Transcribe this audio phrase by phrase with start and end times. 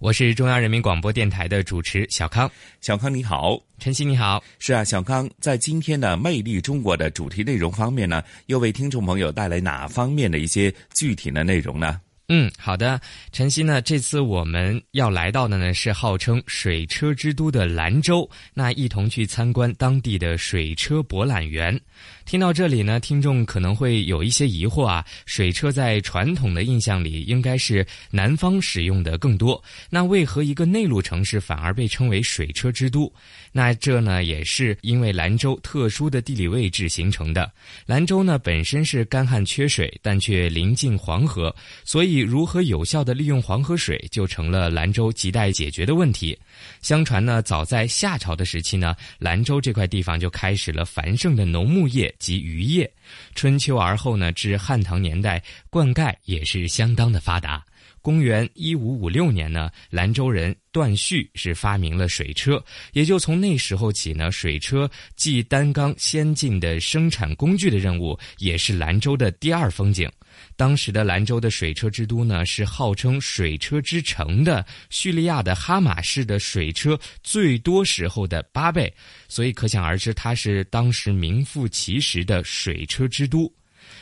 [0.00, 2.50] 我是中央人民广播电台的主持小康，
[2.80, 12.00] 小康你好，晨曦你好，是啊，小康在今天的《魅力中国》的主题内容方面呢，又为听众朋友带来哪方面的一些具体的内容呢？
[12.32, 12.98] 嗯，好的，
[13.30, 21.78] 晨曦呢，这次我们要来到的呢是号称水车之都的兰州，那一同去参观当地的水车博览园。
[22.24, 33.12] 听到这里呢，听众可能会有一些疑惑啊，水车在传统的印象里应该是南方使用的更多，那为何一个内陆城市反而被称为水车之都？
[33.52, 37.50] 那这呢也是因为兰州特殊的地理位置形成的。
[37.84, 46.38] 兰州呢本身是干旱缺水，但却临近黄河，所以如何有效的利用黄河水，就成了兰州亟待解决的问题。
[46.80, 52.88] 相传呢，早在夏朝的时期呢，兰州这块地方就开始了繁盛的农牧业及渔业。
[53.34, 57.64] 春秋而后呢，至汉唐年代，灌溉也是相当的发达。
[58.02, 70.10] 公元一五五六年呢，兰州人段旭是发明了水车，也就从那时候起呢，水车既担纲先进的生产工具的任务，也是兰州的第二风景。
[70.60, 78.92] 当时的兰州的水车之都呢，是号称水车之城的叙利亚的哈马市的水车最多时候的八倍，
[79.26, 83.50] 所以可想而知，它是当时名副其实的水车之都。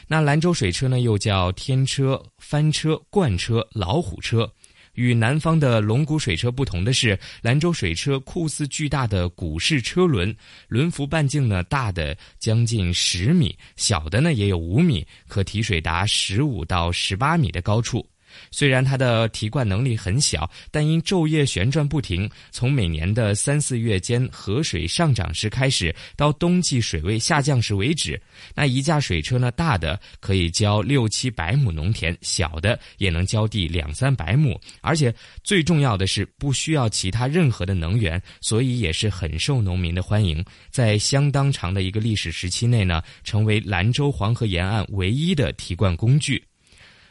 [0.09, 4.53] 那兰州水车呢，又叫天车、翻车、罐车、老虎车。
[4.99, 10.35] 与南方的龙骨水车不同的是，兰州水车酷似巨大的鼓式车轮，
[10.67, 18.05] 轮幅半径呢大的将近十米，小的呢也有五米，可提水达十五到十八米的高处。
[18.51, 28.21] 虽然它的提灌能力很小，但因昼夜旋转不停，从每年的三四月间河水上涨时开始，到冬季水位下降时为止，
[28.55, 40.45] 那一架水车呢，大的可以浇六七百亩农田，小的也能浇地两三百亩，而且最重要的是不需要其他任何的能源，所以也是很受农民的欢迎。
[40.71, 46.48] 在相当长的一个历史时期内呢，成为兰州黄河沿岸唯一的提灌工具。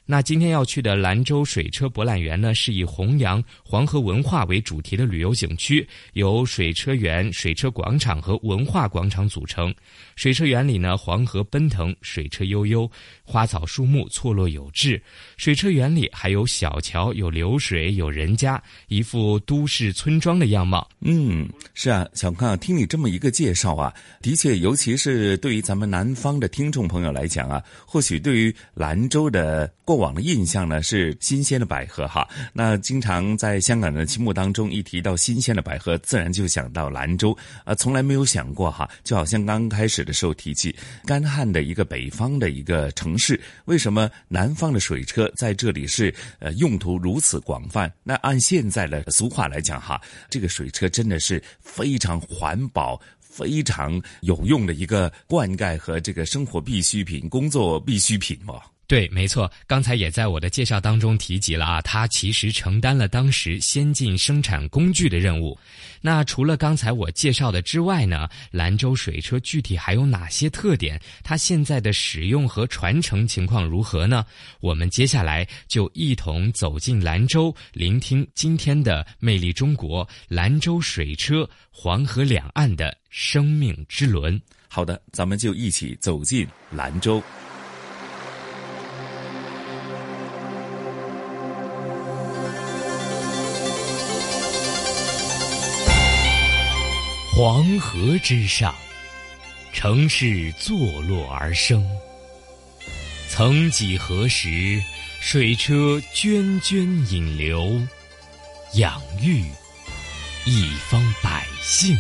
[0.10, 9.76] 那今天要去的兰州水车博览园呢，是以弘扬黄河文化为主题的旅游景区，由水车园、水车广场和文化广场组成。
[10.16, 12.90] 水车园里呢，黄河奔腾，水车悠悠，
[13.22, 15.00] 花草树木错落有致。
[15.36, 20.88] 水车园里还有小桥、有流水、有人家，一副都市村庄的样貌。
[21.02, 37.36] 嗯，是啊，小康，听你这么一个介绍啊，的确，尤其是对于咱们南方的听众朋友来讲啊，或许对于兰州的过往的印象呢是新鲜的百合哈，那经常在香港人心目当中一提到新鲜的百合，自然就想到兰州，
[37.66, 40.76] 啊，从来没有想过哈，就好像刚开始的时候提起
[41.06, 47.92] 干旱的一个北方的一个城市，为什么南方的水车在这里是呃用途如此广泛？
[48.04, 58.62] 那按现在的俗话来讲哈，这个水车真的是非常环保、非常有用的一个灌溉和这个生活必需品、工作必需品哦。
[58.88, 65.60] 对，没错，刚才也在我的介绍当中提及了啊，它其实承担了当时先进生产工具的任务。
[66.00, 70.98] 那除了刚才我介绍的之外呢，兰州水车具体还有哪些特点？
[71.22, 74.26] 它现在的使用和传承情况如何呢？
[74.62, 84.42] 我们接下来就一同走进兰州，聆听今天的《魅力中国》兰州水车黄河两岸的生命之轮。
[84.70, 87.22] 好的，咱们就一起走进兰州。
[97.38, 98.74] 黄河之上，
[99.72, 101.88] 城市坐落而生。
[103.30, 104.82] 曾几何时，
[105.22, 107.80] 水车涓涓引流，
[108.74, 109.44] 养育、
[110.48, 111.96] 一方百姓。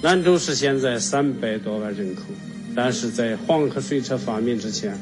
[0.00, 2.22] 兰州市现在三百多万人口，
[2.74, 4.98] 但是在黄河水车发明之前，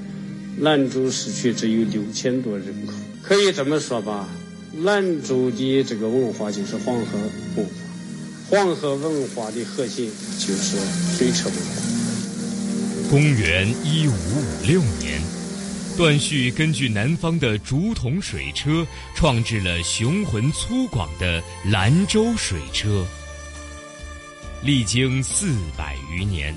[0.58, 2.92] 兰州市区只有六千多人口。
[3.22, 4.28] 可以这么说吧，
[4.82, 7.18] 兰州的这个文化就是黄河
[7.56, 7.72] 文化，
[8.50, 10.10] 黄河文化的核心
[10.40, 10.76] 就是
[11.16, 13.08] 水车文化。
[13.08, 15.22] 公元一五五六年，
[15.96, 23.06] 段旭根据南方的竹筒水车，创制了雄浑粗犷的兰州水车。
[24.64, 26.52] 历经四百余年，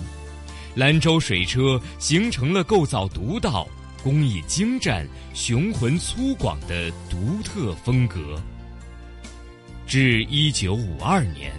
[0.73, 3.67] 兰州水车形成了构造独到、
[4.03, 8.41] 工艺精湛、雄浑粗犷的独特风格。
[9.85, 11.53] 至一九五二年，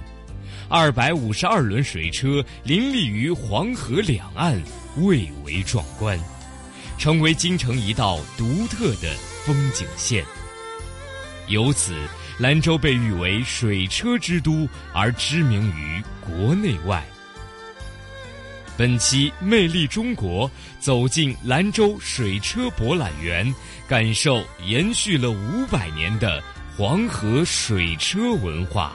[0.76, 4.60] 二百五十二轮水车林立于黄河两岸，
[4.96, 6.18] 蔚为壮观，
[6.98, 10.24] 成为京城一道独特的风景线。
[11.46, 11.94] 由此，
[12.40, 17.04] 兰州被誉为水车之都，而知名于国内外。
[18.76, 20.50] 本期《魅力中国》
[20.80, 23.54] 走进兰州水车博览园，
[23.86, 26.42] 感受延续了五百年的
[26.76, 28.92] 黄河水车文化。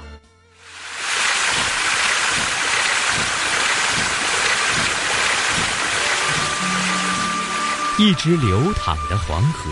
[8.00, 9.70] 一直流淌的黄河，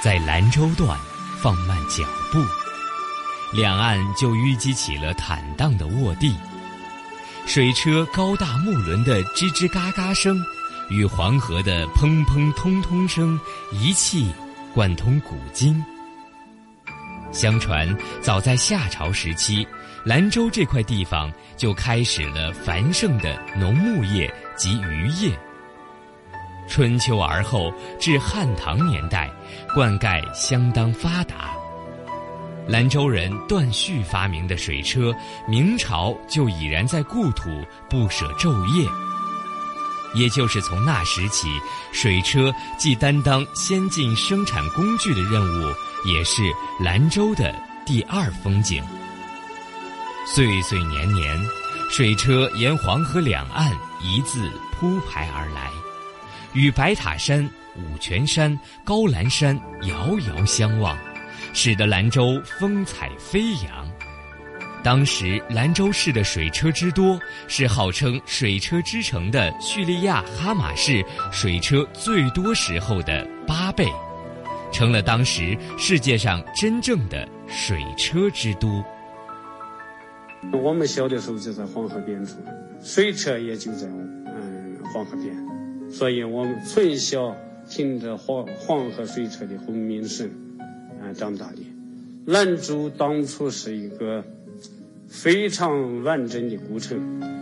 [0.00, 0.96] 在兰州段
[1.42, 2.38] 放慢脚步。
[3.52, 6.36] 两岸就淤积起了坦荡的沃地，
[7.46, 10.40] 水车高大木轮的吱吱嘎嘎声，
[10.88, 13.36] 与黄河的砰砰通通声
[13.72, 14.32] 一气
[14.72, 15.84] 贯通古今。
[17.32, 19.66] 相传，早在夏朝时期，
[20.04, 25.36] 兰州这块地方就开始了繁盛的农牧业及渔业。
[26.68, 29.30] 春秋而后，至汉唐年代，
[29.74, 31.50] 灌溉相当发达。
[32.66, 35.12] 兰州人段旭发明的水车，
[35.48, 38.86] 明朝就已然在故土不舍昼夜。
[40.14, 41.48] 也就是从那时起，
[41.92, 45.74] 水车既担当先进生产工具的任务，
[46.04, 46.42] 也是
[46.78, 47.54] 兰州的
[47.84, 48.82] 第二风景。
[50.26, 51.38] 岁岁年年，
[51.90, 53.70] 水车沿黄河两岸
[54.02, 55.70] 一字铺排而来，
[56.52, 60.96] 与白塔山、五泉山、高兰山遥遥相望。
[61.54, 63.90] 使得兰州风采飞扬。
[64.82, 73.88] 当时兰州市的水车之多，是号称“水车之城”的叙利亚哈马市水车最多时候的八倍，
[74.70, 78.84] 成了当时世界上真正的水车之都。
[80.52, 82.34] 我们小的时候就在黄河边住，
[82.82, 85.34] 水车也就在嗯黄河边，
[85.90, 87.36] 所以我们从小
[87.68, 90.28] 听着黄黄河水车的轰鸣声。
[91.00, 91.58] 啊长大的
[92.26, 94.22] 兰州当初是一个
[95.08, 97.00] 非常完整的古城，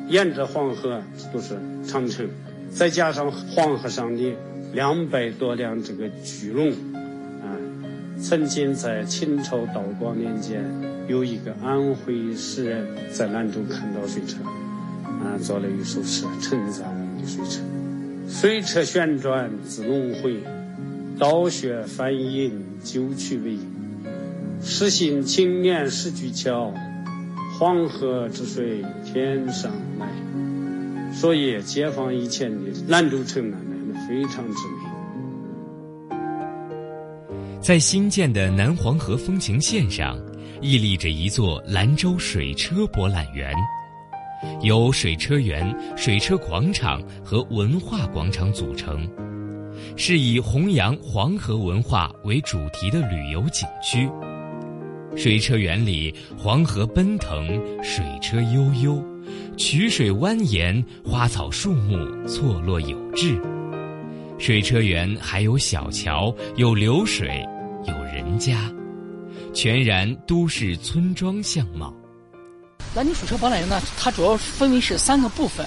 [0.09, 1.03] 沿着黄河
[1.33, 2.29] 都是长城，
[2.71, 4.37] 再加上黄河上的
[4.73, 6.71] 两百多辆这个巨龙，
[7.43, 7.59] 啊，
[8.21, 10.63] 曾经在清朝道光年间，
[11.09, 14.37] 有一个安徽诗人在兰州看到水车，
[15.03, 17.63] 啊，做了一首诗称赞我们的水车：
[18.39, 20.37] 水车旋转自轮回，
[21.19, 22.53] 倒穴翻引
[22.85, 23.57] 九曲尾。
[24.61, 26.71] 诗兴青年识巨桥，
[27.59, 30.07] 黄河之水天上来。
[31.15, 36.11] 所以，解放以前的兰州城呢，那非常知名。
[37.63, 40.15] 在新建的南黄河风情线上，
[40.61, 43.51] 屹立着一座兰州水车博览园，
[44.63, 49.09] 由水车园、水车广场和文化广场组成，
[49.97, 54.09] 是以弘扬黄河文化为主题的旅游景区。
[55.17, 57.47] 水车园里，黄河奔腾，
[57.83, 59.03] 水车悠悠，
[59.57, 63.41] 曲水蜿蜒，花草树木错落有致。
[64.39, 67.43] 水车园还有小桥，有流水，
[67.89, 68.71] 有人家，
[69.55, 71.95] 全然都市村庄相貌。
[72.97, 75.67] 南京水车博览园呢，它主要分为是三个部分：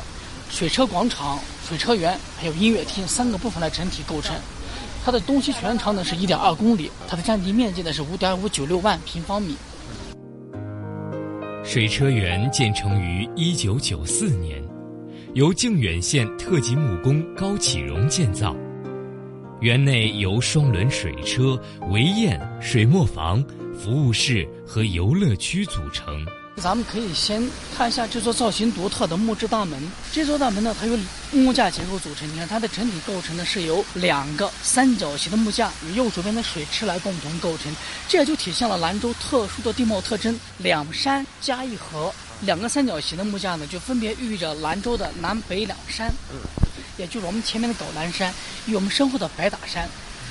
[0.49, 4.35] 水车广场、水车园还有音乐厅三个部分来整体构成。
[5.05, 9.55] 它的东西全长呢是一点二公里，它的占地面积呢是五点五九六万平方米。
[11.63, 14.59] 水车园建成于一九九四年，
[15.35, 18.55] 由靖远县特级木工高启荣建造。
[19.61, 23.39] 园内由双轮水车、围堰、水磨房、
[23.77, 26.25] 服务室和游乐区组成。
[26.59, 27.41] 咱们可以先
[27.75, 29.81] 看一下这座造型独特的木质大门。
[30.11, 30.97] 这座大门呢，它由
[31.31, 32.27] 木架结构组成。
[32.31, 37.73] 你看它的整体构成呢，是由两个三角形的木架与右手边的水池来共同构成。
[38.07, 42.13] 这也就体现了兰州特殊的地貌特征：两山加一河。
[42.41, 46.09] 两个三角形的木架呢，就分别寓意着兰州的南北两山，
[46.97, 48.33] 也就是我们前面的皋兰山
[48.65, 49.89] 与我们身后的白塔山。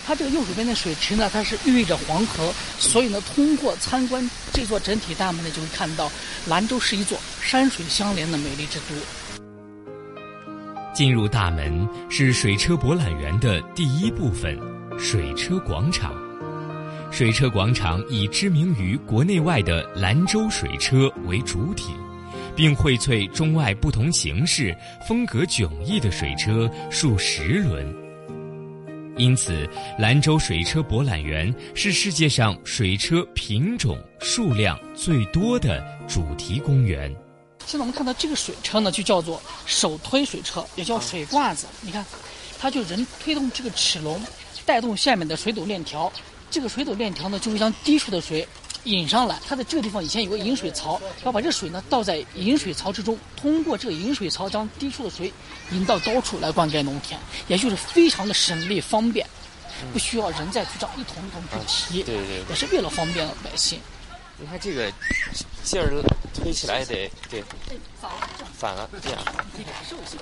[0.08, 6.10] 它这个右手边的水池呢，它是寓意着黄河，所以呢，通过参观这座整体大门呢，就会看到
[6.46, 8.94] 兰州是一座山水相连的美丽之都。
[10.94, 14.58] 进入大门是水车博览园的第一部分——
[14.98, 16.14] 水车广场。
[17.10, 21.92] 水车广场以知名于国内外的兰州水车为主体，
[22.56, 24.74] 并荟萃中外不同形式、
[25.06, 28.07] 风格迥异的水车数十轮。
[29.18, 37.12] 因此，兰州水车博览园是世界上水车品种数量最多的主题公园。
[37.66, 41.66] 现在我们看到这个水车呢，就叫做手推水车，也叫水挂子。
[41.82, 42.06] 你看，
[42.60, 44.18] 它就人推动这个齿轮，
[44.64, 46.10] 带动下面的水斗链条，
[46.48, 48.46] 这个水斗链条呢，就会将低处的水。
[48.84, 55.32] 引上来，它在这个地方以前有个引水槽，要把这水呢倒在引水槽之中，通过这个引水槽将低处的水
[55.72, 57.18] 引到高处来灌溉农田，
[57.48, 59.26] 也就是非常的省力方便，
[59.92, 63.80] 不需要人再去这样一桶一桶去提，对对，也是为了方便百姓。
[64.40, 64.90] 你看这个
[65.64, 65.90] 劲儿
[66.32, 67.42] 推起来得对，
[68.00, 70.16] 反了，反了，这样，可以感受一下。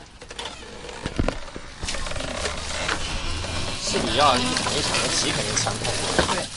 [3.88, 6.34] 是你要一桶一桶的提肯定强太多。
[6.34, 6.55] 对。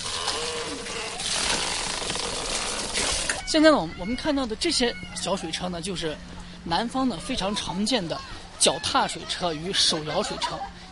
[3.49, 6.15] 现在呢，我我们看到的这些小水车呢，就是
[6.63, 8.15] 南方呢非常常见的
[8.59, 10.51] 脚踏水车与手摇水车。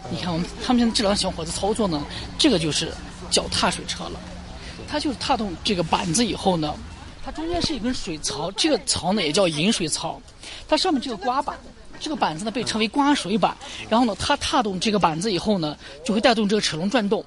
[0.10, 2.04] 你看，我们他们现在这两个小伙子操作呢，
[2.36, 2.92] 这个就是
[3.30, 4.20] 脚踏水车了。
[4.88, 6.74] 它就是踏动这个板子以后呢，
[7.24, 10.20] 它中间是一根水槽，这个槽呢也叫引水槽。
[10.68, 11.56] 它上面这个刮板，
[12.00, 13.56] 这个板子呢被称为刮水板。
[13.88, 17.24] 然后呢，它踏动这个板子以后呢，就会带动这个齿轮转动。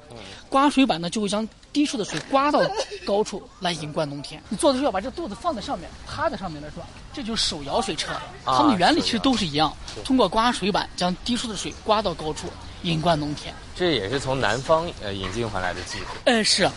[0.49, 2.60] 刮水板呢就会将低处的水刮到
[3.04, 4.42] 高处来引灌农田。
[4.48, 8.12] 你做的时候要把这肚子放在上面，趴在上面来转，这就是手摇水车。
[8.44, 9.72] 它们原理其实都是一样，
[10.04, 12.48] 通过刮水板将低处的水刮到高处
[12.82, 13.54] 引灌农田。
[13.74, 16.04] 这也是从南方呃引进回来的技术。
[16.24, 16.68] 呃，是。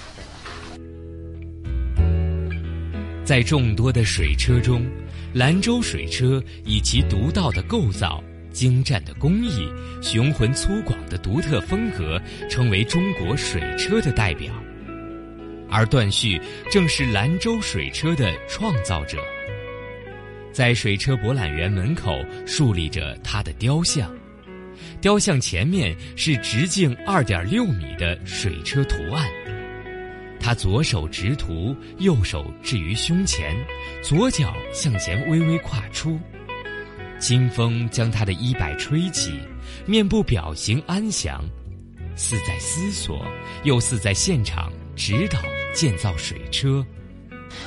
[3.26, 4.86] 在众多的水车中，
[5.34, 8.22] 兰州水车以其独到的构造。
[8.54, 9.68] 精湛的工艺、
[10.00, 14.54] 雄浑粗犷的独特风格，成为中国水车的代表。
[15.70, 16.40] 而段旭
[16.72, 19.18] 正是兰州水车的创造者。
[20.52, 24.16] 在水车博览园门口竖立着他的雕像，
[25.02, 29.28] 雕像前面是直径二点六米的水车图案。
[30.40, 33.56] 他左手执图，右手置于胸前，
[34.04, 36.20] 左脚向前微微跨出。
[37.18, 39.40] 清风将他的衣摆吹起，
[39.86, 41.42] 面部表情安详，
[42.16, 43.26] 似在思索，
[43.64, 45.40] 又似在现场指导
[45.74, 46.86] 建造水车。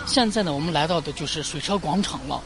[0.06, 2.40] 现在呢，我们来到的就是水车广场了。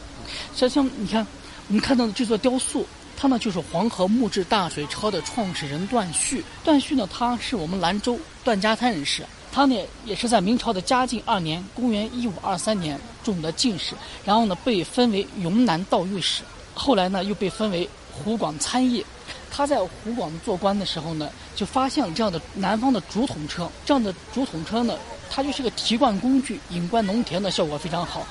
[0.55, 1.25] 像像你看，
[1.67, 2.85] 我们看到的这座雕塑，
[3.15, 6.43] 它呢就是黄河木质大水车的创始人段旭。
[6.63, 13.93] 段旭呢，他是我们兰州段家滩人士，他呢也是在明朝的嘉靖二年（公元一五二三年）中的进士，
[14.25, 16.43] 然后呢被分为云南道御史。
[16.73, 19.05] 后来呢，又被分为湖广参议。
[19.53, 23.69] 他在湖广做官的时候呢，就发现了这样的南方的竹筒车。
[23.85, 24.97] 这样的竹筒车呢，
[25.29, 28.25] 它就是个提灌工具，引灌农田的效果非常好。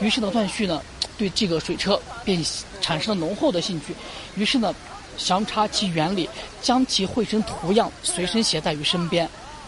[0.00, 0.82] 于是呢，段旭呢，
[1.16, 2.44] 对这个水车便
[2.82, 3.94] 产生了浓厚的兴趣。
[4.36, 4.74] 于是呢，
[5.16, 6.28] 详查其原理，
[6.60, 9.26] 将其绘成图样，随身携带于身边。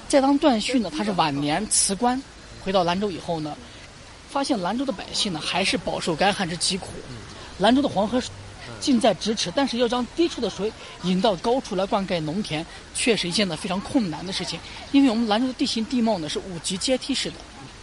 [0.09, 2.23] 在当段旭呢，他是晚年辞官，
[2.62, 3.57] 回到兰州以后呢，
[4.29, 6.88] 发现兰州的百姓呢，还是饱受干旱之疾苦。
[7.59, 8.21] 兰州的黄河
[8.81, 10.73] 近在咫尺，但是要将低处的水
[11.03, 14.59] 引到高处来灌溉农田，却是一件呢非常困难的事情。
[14.93, 17.37] 因为我们兰州的地形地貌呢是五级阶梯式的，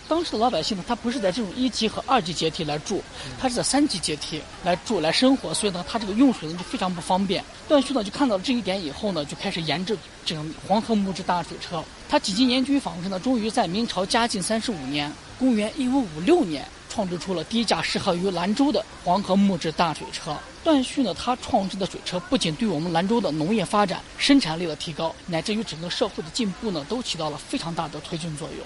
[0.08, 3.02] 当时的老百姓呢他不是在这种一级和二级阶梯来住，
[3.40, 7.44] 他是在三级阶梯来住来生活，所以呢他这个用水呢就非常不方便。
[7.68, 11.84] 段旭呢就看到了这一点以后呢，就开始研制这个黄河木质大水车。
[12.08, 16.64] 他几经研究与访问呢，终于在明朝嘉靖三十五年（公元一五五六年）。
[16.96, 20.34] 创制出了第一架适合于兰州的黄河木质大水车。
[20.64, 28.66] 段旭呢，他创制的水车不仅对我们兰州的农业发展、生产力的提高，乃至于整个社会的进步呢，都起到了非常大的推进作用。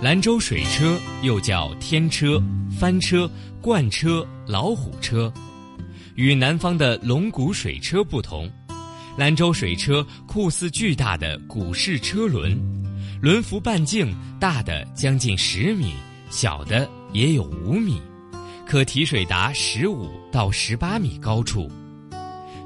[0.00, 2.40] 兰州水车又叫天车、
[2.78, 3.28] 翻车、
[3.60, 5.30] 罐车、老虎车，
[6.14, 8.48] 与南方的龙骨水车不同，
[9.18, 12.56] 兰州水车酷似巨大的古式车轮。
[13.20, 15.92] 轮幅半径大的将近十米，
[16.30, 18.00] 小的也有五米，
[18.66, 21.70] 可提水达十五到十八米高处。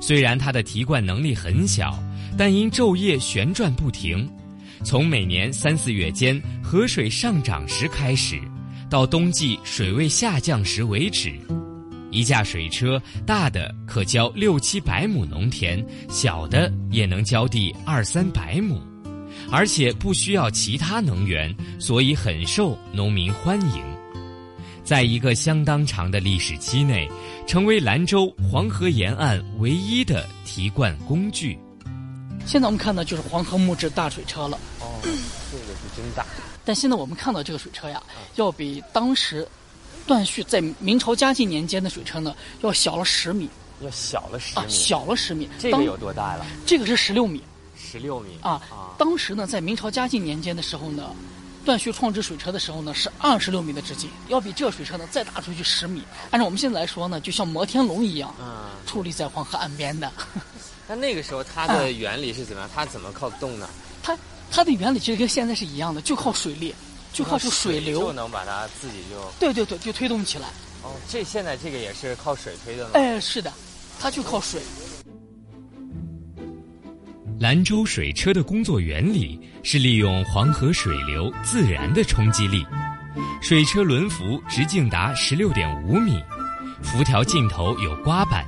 [0.00, 1.98] 虽然它的提灌能力很小，
[2.38, 4.30] 但因昼夜旋转不停，
[4.84, 8.40] 从每年三四月间河水上涨时开始，
[8.88, 11.32] 到冬季水位下降时为止。
[12.12, 18.80] 一架水车，大的可浇六七百亩农田，小的也能浇地二三百亩，
[19.50, 23.82] 而且不需要其他能源，所以很受农民欢迎。
[24.82, 27.08] 在一个相当长的历史期内，
[27.46, 31.58] 成为兰州黄河沿岸唯一的提灌工具。
[32.46, 34.58] 现在我们看到就是黄河木质大水车了。
[34.80, 36.26] 哦，这个是真大。
[36.64, 38.02] 但现在我们看到这个水车呀，
[38.36, 39.46] 要比当时。
[40.06, 43.48] 段旭在明朝嘉靖年间的水车呢，要小了十米，
[43.80, 45.48] 要小了十米，小了十米。
[45.58, 46.44] 这个有多大了？
[46.66, 47.40] 这个是十六米，
[47.94, 48.60] 十六米啊！
[48.98, 51.14] 当时呢，在明朝嘉靖年间的时候呢，
[51.64, 56.02] 段旭创制水车的时候呢，是二十六米的直径，要比这个水车呢再大出去十米。
[56.32, 60.10] 按照我们现在来说呢，就像摩天轮一样，嗯，矗立在黄河岸边的。
[60.88, 62.70] 那那个时候它的原理是怎么样？
[62.74, 63.68] 它怎么靠动呢？
[64.02, 64.18] 它
[64.50, 66.74] 它的原理其实跟现在是一样的，就靠水力。
[67.12, 70.48] 就靠这水流就能把它自己就对对对，就推动起来。
[70.82, 72.90] 哦，这现在这个也是靠水推的吗？
[72.94, 73.52] 哎，是的，
[74.00, 74.60] 它就靠水。
[77.40, 82.64] 兰州水车的工作原理是利用黄河水流自然的冲击力，
[83.42, 86.22] 水车轮辐直径达十六点五米，
[86.80, 88.46] 辐条尽头有刮板，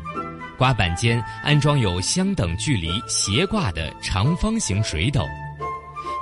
[0.56, 5.26] 刮板间安装有相等距离斜挂的长方形水斗。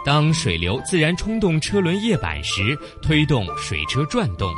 [0.04, 4.50] 当水流自然冲动车轮叶板时，推动水车转动，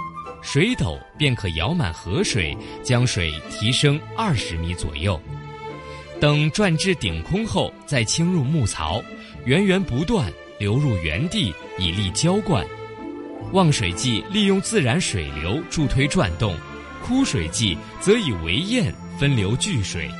[0.43, 5.21] 水斗便可舀满河水，将水提升二十米左右。
[6.19, 9.03] 等转至顶空后，再倾入木槽，
[9.45, 12.67] 源源不断流入原地，以利浇灌。
[13.53, 16.57] 旺水季利用自然水流助推转动，
[17.05, 20.11] 枯水季则以围堰分流聚水，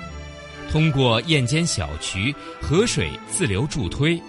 [0.71, 4.21] 通过堰间小渠，河水自流助推。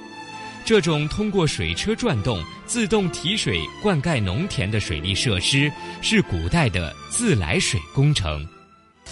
[0.66, 5.72] 这种通过水车转动、自动提水灌溉农田的水利设施，
[6.02, 8.46] 是古代的自来水工程。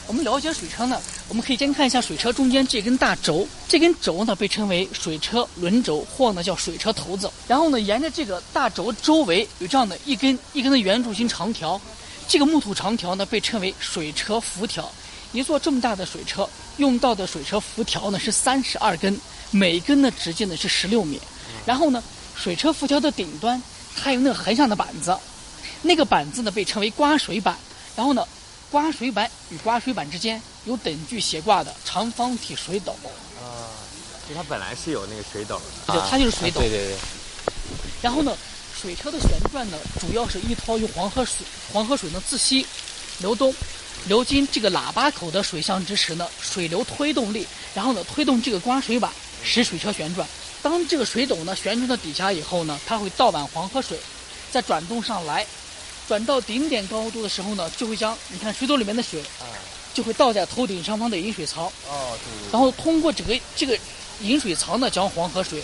[0.08, 7.30] 我们了解水车呢，我们可以先看一下水车中间这根大轴，这根轴呢被称为水车轮轴，或呢叫水车头子。
[7.48, 11.80] 然后呢，沿着这个大轴周围有这样的一根一根的圆柱形长条，
[12.28, 14.90] 这个木头长条呢被称为水车辐条。
[15.32, 21.20] 一座这么大的水车用到的水车辐条呢是三十二根，每根的直径呢是十六米。
[21.66, 22.02] 然后呢，
[22.36, 23.62] 水车辐条的顶端，
[23.98, 25.18] 它有那个横向的板子，
[25.82, 27.58] 那个板子呢被称为刮水板。
[27.96, 28.26] 然后呢，
[28.72, 32.92] 刮水板与刮水板之间有等距斜挂的长方体水斗。
[33.42, 33.70] 啊，
[34.28, 35.62] 就它本来是有那个水斗。
[35.88, 36.60] 对，它就是水斗。
[36.62, 36.98] 对对对。
[38.02, 38.36] 然后呢，
[38.80, 42.66] 水车的旋转呢，主要是依托于黄河水，黄河水呢自西
[43.20, 43.54] 流东，
[44.08, 49.12] 流经这个喇叭口的水箱之时呢，水流推动力，然后呢推动这个刮水板，
[49.44, 50.28] 使水车旋转。
[50.62, 54.00] 当这个水斗呢旋转到底下以后呢，它会倒满黄河水，
[54.52, 55.46] 再转动上来，
[56.08, 59.22] 转到顶点高度的时候呢，就会将你看水斗里面的水，
[59.94, 61.66] 就会倒在头顶上方的引水槽。
[61.88, 62.52] 哦，对。
[62.52, 63.78] 然后通过整个这个
[64.22, 65.64] 引水槽呢，将黄河水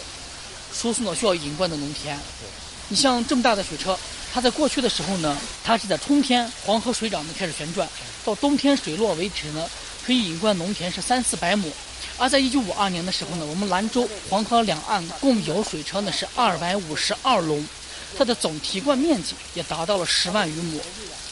[0.74, 2.16] 输送到需要引灌的农田。
[2.40, 2.48] 对。
[2.90, 3.98] 你像这么大的水车，
[4.34, 7.88] 它在过去的时候呢，它是在春天黄河水涨呢开始旋转，
[8.26, 9.70] 到冬天水落为止呢，
[10.06, 11.72] 可以引灌农田是三四百亩。
[12.18, 17.66] 而在一九五二年的时候呢，我们兰州黄河两岸共有水车呢是二百五十二龙，
[18.18, 20.80] 它的总提灌面积也达到了十万余亩，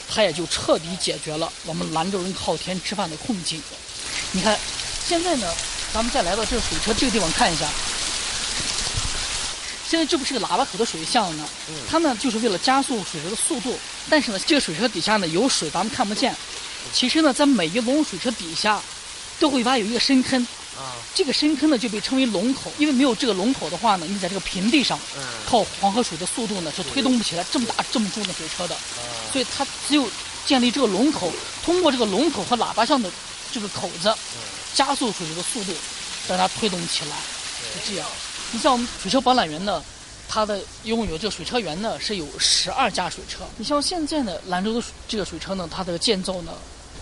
[0.08, 3.62] 它也就彻底解决了我们兰州人靠天吃饭的困境。
[4.32, 4.58] 你看，
[5.06, 5.52] 现在呢，
[5.92, 7.66] 咱们再来到这个水车这个地方看一下，
[9.88, 11.48] 现在这不是个喇叭口的水巷呢？
[11.88, 16.34] 它呢就是为了加速水车的速度，但是呢，这个水车底下呢有水，咱们看不见。
[16.92, 18.80] 其实呢，在每一龙水车底下，
[19.38, 20.46] 都会挖有一个深坑。
[20.80, 24.98] 啊，这个深坑呢就被称为龙口，因为没有这个龙口的话呢，你在这个平地上，
[25.46, 28.74] 靠黄河水的速度呢是推动不起来这么大这么重的水车的，
[29.30, 30.08] 所以它只有
[30.46, 31.30] 建立这个龙口，
[31.62, 33.10] 通过这个龙口和喇叭上的
[33.52, 34.10] 这个口子，
[34.72, 35.74] 加速水流的速度，
[36.26, 37.16] 让它推动起来，
[37.74, 38.08] 是这样。
[38.52, 39.82] 你像我们水车博览园呢，
[40.28, 43.40] 它的拥有这个水车园呢是有十二架水车。
[43.58, 46.52] 你像现在呢，兰州的这个水车呢，它的建造呢。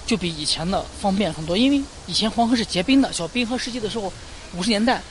[0.09, 4.11] 就比以前的方便很多，因为以前黄河是结冰的，小冰河时期的时候，
[4.57, 5.03] 五十年代，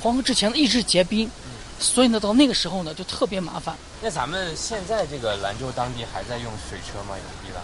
[0.00, 1.30] 黄河之前一直是结冰，
[1.78, 3.76] 所以呢，到那个时候呢，就特别麻烦。
[4.00, 7.14] 那咱们现在这个兰州当地还在用水车吗？
[7.18, 7.62] 有地了？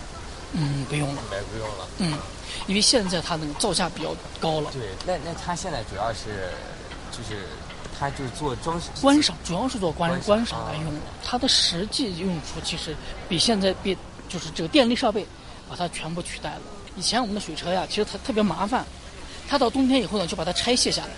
[0.52, 1.22] 嗯，不用了。
[1.30, 1.88] 没不用了。
[1.96, 2.18] 嗯，
[2.66, 4.70] 因为现在它那个造价比较高了。
[4.70, 6.50] 对，那那它现在主要是，
[7.10, 7.46] 就是
[7.98, 11.00] 它就是做装饰、观赏，主要是做观观赏观赏来用的。
[11.24, 12.94] 它的实际用处其实
[13.30, 13.96] 比现在比
[14.28, 15.24] 就是这个电力设备
[15.70, 16.62] 把它全部取代了。
[16.96, 18.84] 以前我们的水车呀，其实它特别麻烦，
[19.48, 21.10] 它到冬天以后呢就把它拆卸下来，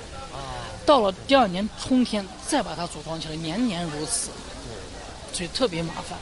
[0.84, 4.30] 到了第二年春天再把它组装起来，年年如此，
[5.32, 6.18] 所以特别麻烦。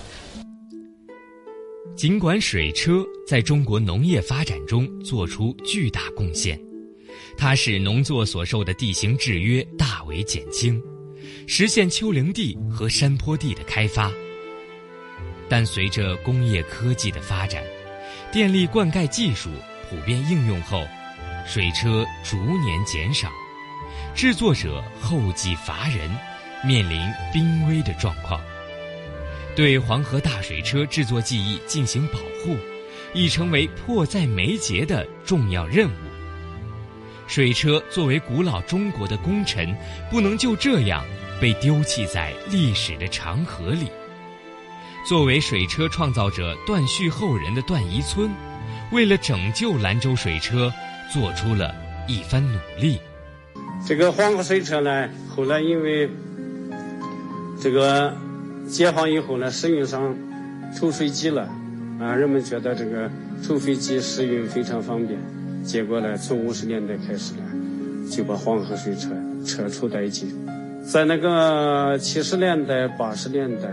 [1.97, 6.59] 尽管水车在中国农业发展中做出巨大贡献，
[7.37, 10.81] 它使农作所受的地形制约大为减轻，
[11.47, 14.11] 实现丘陵地和山坡地的开发。
[15.49, 17.63] 但随着工业科技的发展，
[18.33, 19.51] 电力灌溉技术
[19.89, 20.87] 普遍应用后，
[21.45, 23.29] 水车逐年减少，
[24.15, 26.09] 制作者后继乏人，
[26.65, 27.01] 面临
[27.33, 28.41] 濒危的状况。
[29.57, 32.57] 对黄河大水车制作技艺进行保护，
[33.15, 35.93] 已成为迫在眉睫的重要任务。
[37.27, 39.77] 水车作为古老中国的功臣，
[40.09, 41.05] 不能就这样
[41.41, 43.91] 被丢弃在历史的长河里。
[45.09, 48.31] 作为水车创造者段旭后人的段宜村，
[48.93, 50.73] 为了拯救兰州水车，
[51.13, 51.75] 做出了
[52.07, 53.01] 一番努力。
[53.85, 56.09] 这个黄河水车呢，后来因为
[57.61, 58.15] 这个
[58.69, 60.15] 解放以后呢，使用上
[60.77, 61.49] 抽水机了，
[61.99, 63.11] 啊，人们觉得这个
[63.43, 65.19] 抽水机使用非常方便，
[65.65, 69.11] 结果呢，从五十年代开始呢，就把黄河水车
[69.45, 70.31] 撤除殆尽。
[70.85, 73.69] 在那个七十年代、八十年代，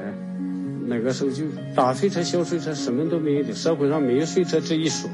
[0.87, 1.43] 那个时候就
[1.75, 5.09] 大水车、小水车什么都没有的，社会上没有水车这一说，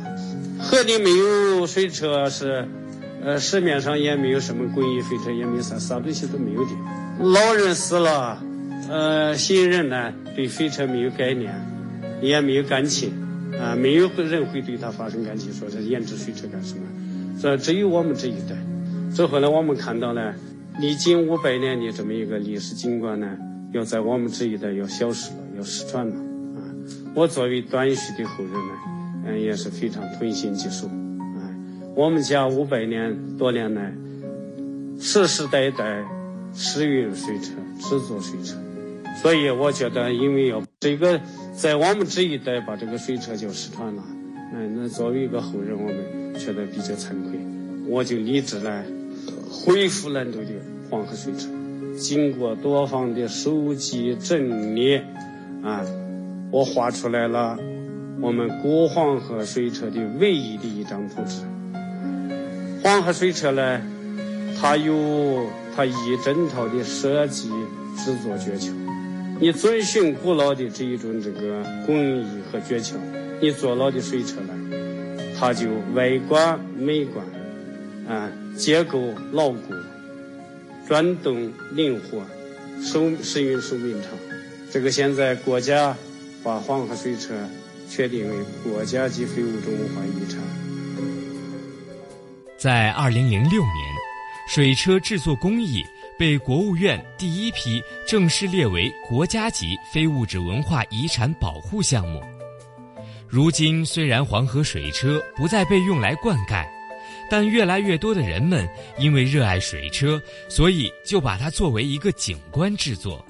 [0.60, 2.66] 河里没有水车是。
[3.26, 6.72] 呃，市面上也没有什么工艺水车，也没啥啥东西都没有的。
[7.22, 8.38] 老人死了，
[8.90, 11.56] 呃，新人呢对水车没有概念，
[12.22, 13.14] 也没有感情，
[13.58, 16.82] 啊，没有人会对他发生感情，说这研制水车干什么？
[17.42, 18.58] 这只有我们这一代。
[19.16, 20.34] 这后来我们看到呢，
[20.82, 23.38] 历经五百年的这么一个历史景观呢，
[23.74, 26.16] 要在我们这一代要消失了，要失传了。
[26.16, 26.62] 啊，
[27.16, 28.74] 我作为段旭的后人呢，
[29.26, 30.88] 嗯，也是非常痛心疾首。
[30.88, 30.94] 啊
[31.96, 33.94] 我们家五百年多年来，
[35.00, 36.04] 世世代代
[36.54, 38.56] 使用水车，制作水车，
[39.22, 41.20] 所以我觉得，因为要这个
[41.56, 44.04] 在我们这一代把这个水车就失传了，
[44.54, 47.40] 哎，那作为一个后人，我们觉得比较惭愧，
[47.88, 48.84] 我就立志来
[49.52, 50.50] 恢复兰州的
[50.90, 51.48] 黄河水车。
[51.98, 54.98] 经过多方的收集整理，
[55.64, 55.82] 啊，
[56.52, 57.58] 我画出来了
[58.20, 61.42] 我们古黄河水车的唯一的一张图纸。
[62.82, 63.82] 黄河水车呢，
[64.60, 67.50] 它有它一整套的设计
[67.98, 68.72] 制作诀窍。
[69.40, 72.96] 你遵循古老的这一种这个工艺和诀窍，
[73.42, 74.54] 你做老的水车呢，
[75.40, 77.26] 它就外观美观，
[78.08, 79.00] 啊，结构
[79.32, 79.60] 牢固，
[80.88, 82.22] 转动灵活，
[82.82, 84.12] 寿使用寿命长。
[84.72, 85.96] 这个现在国家
[86.44, 87.34] 把黄河水车
[87.90, 90.40] 确定为国家级非物质文化遗产。
[92.58, 93.96] 在二零零六年，
[94.50, 95.84] 水车制作工艺
[96.18, 102.22] 被国务院第一批正式列为国家级非物质文化遗产保护项目。
[103.28, 106.66] 如今，虽然黄河水车不再被用来灌溉，
[107.34, 113.26] 但越来越多的人们因为热爱水车，所以就把它作为一个景观制作，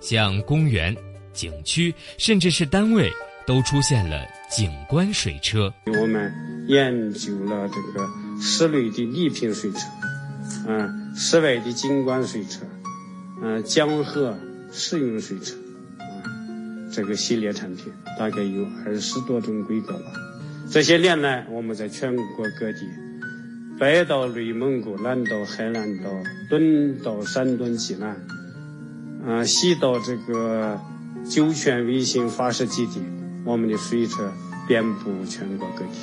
[0.00, 0.94] 像公园、
[1.32, 3.10] 景区，甚至是单位，
[3.46, 5.72] 都出现了景观水车。
[5.86, 6.30] 我们
[6.68, 8.06] 研究了这个。
[8.38, 9.78] 室内的礼品水车，
[10.68, 12.66] 嗯，室外的景观水车，
[13.40, 14.36] 嗯，江河
[14.70, 15.54] 实用水车，
[15.98, 16.04] 啊，
[16.92, 20.12] 这个系列产品大概有二十多种规格吧。
[20.70, 22.80] 这些年来，我们在全国各地，
[23.82, 26.08] 北到内蒙古，南到海南岛，
[26.48, 28.16] 东到山东济南，
[29.26, 30.80] 啊，西到这个
[31.28, 33.02] 酒泉卫星发射基地，
[33.44, 34.32] 我们的水车
[34.68, 35.98] 遍布全国各地。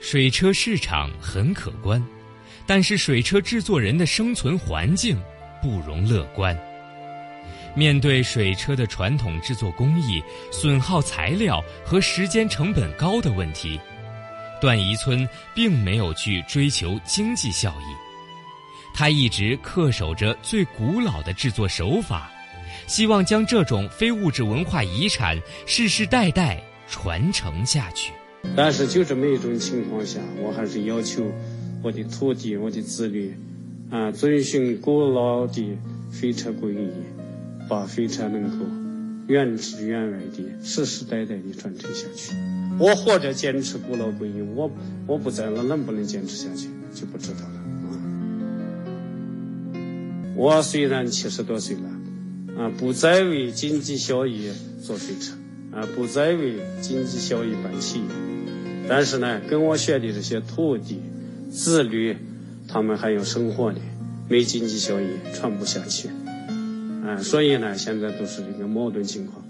[0.00, 2.04] 水车市场很可观，
[2.66, 5.16] 但是水车制作人的生存环境
[5.62, 6.58] 不容乐观。
[7.76, 13.78] 面对水车的传统制作工艺损耗材料和时间成本高的问题，
[14.60, 17.94] 段宜村并没有去追求经济效益，
[18.94, 22.30] 他一直恪守着最古老的制作手法，
[22.86, 28.12] 希望将这种非物质文化遗产世世代代传承下去。
[28.54, 31.24] 但是就这么一种情况下，我还是要求
[31.82, 33.34] 我的徒弟、我的子女，
[33.90, 35.76] 啊，遵循古老的
[36.10, 36.88] 飞车工艺，
[37.68, 38.64] 把飞车能够
[39.26, 42.32] 原汁原味的、世世代代的传承下去。
[42.78, 44.70] 我活着坚持古老工艺，我
[45.06, 47.54] 我不在了，能不能坚持下去就不知道了。
[47.88, 47.96] 啊。
[50.36, 54.50] 我虽然七十多岁了，啊，不再为经济效益
[54.82, 55.34] 做水车，
[55.72, 58.04] 啊，不再为经济效益办企业，
[58.86, 61.00] 但是呢，跟我学的这些徒弟、
[61.50, 62.16] 子女，
[62.68, 63.78] 他们还要生活呢，
[64.28, 66.10] 没经济效益传不下去，
[67.06, 69.42] 啊，所以呢，现在都是一个矛盾情况，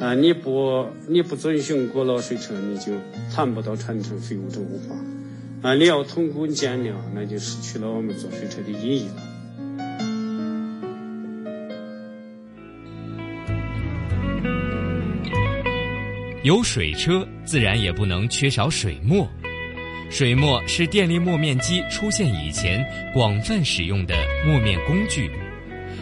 [0.00, 2.94] 啊，你不你不遵循古老水车，你就
[3.30, 9.22] 谈不到传承非物质文化，啊，你要偷工减料，那就失去了我们做水车的意义了。
[16.42, 19.28] 有水车，自然也不能缺少水磨。
[20.08, 22.82] 水磨是电力磨面机出现以前
[23.12, 24.14] 广泛使用的
[24.46, 25.30] 磨面工具，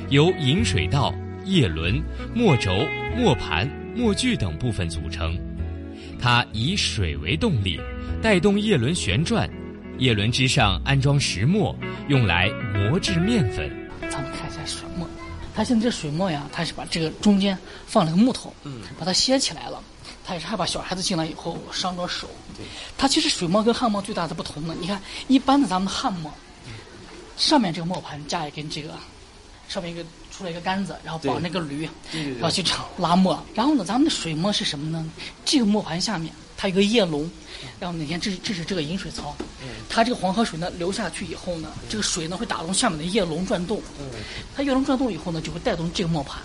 [0.09, 1.13] 由引水道、
[1.45, 2.01] 叶轮、
[2.33, 2.71] 磨轴、
[3.17, 5.37] 磨盘、磨具等部分组成。
[6.21, 7.81] 它以水为动力，
[8.23, 9.51] 带动叶轮旋转，
[9.99, 11.77] 叶轮之上安装石磨，
[12.09, 13.69] 用来磨制面粉。
[14.09, 15.05] 咱们看一下水磨，
[15.53, 17.59] 它现在这水磨呀，它是把这个中间
[17.89, 19.83] 放了个木头，嗯，把它掀起来了。
[20.25, 22.29] 他也是害怕小孩子进来以后伤着手。
[22.57, 22.65] 对，
[22.97, 26.33] 它其实水磨跟旱磨最大的不同呢，你看一般的咱们旱磨，
[27.37, 28.91] 上面这个磨盘加一根这个，
[29.69, 33.41] 上面一个出来一个杆子，然后绑那个驴，然后去这样拉磨。
[33.55, 35.05] 然后呢，咱们的水磨是什么呢？
[35.45, 37.31] 这个磨盘下面它有个叶笼，
[37.79, 39.37] 然后哪天这是这是这个引水槽，
[39.89, 43.83] 它这个黄河水呢流下去以后呢，这个水呢会打动下面的叶笼转动，
[44.57, 46.41] 它叶笼转动以后呢就会带动这个磨盘。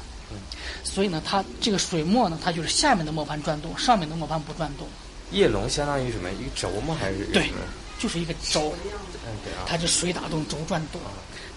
[0.84, 4.88] 所以呢，它这个水磨呢，它就是下面的磨盘转动，上面的磨盘不转动。
[5.32, 6.30] 叶龙相当于什么？
[6.32, 6.96] 一个轴吗？
[7.00, 7.52] 还是对，
[8.00, 8.74] 就是一个轴。
[9.26, 9.66] 嗯，对啊。
[9.66, 11.00] 它这水打动轴转动，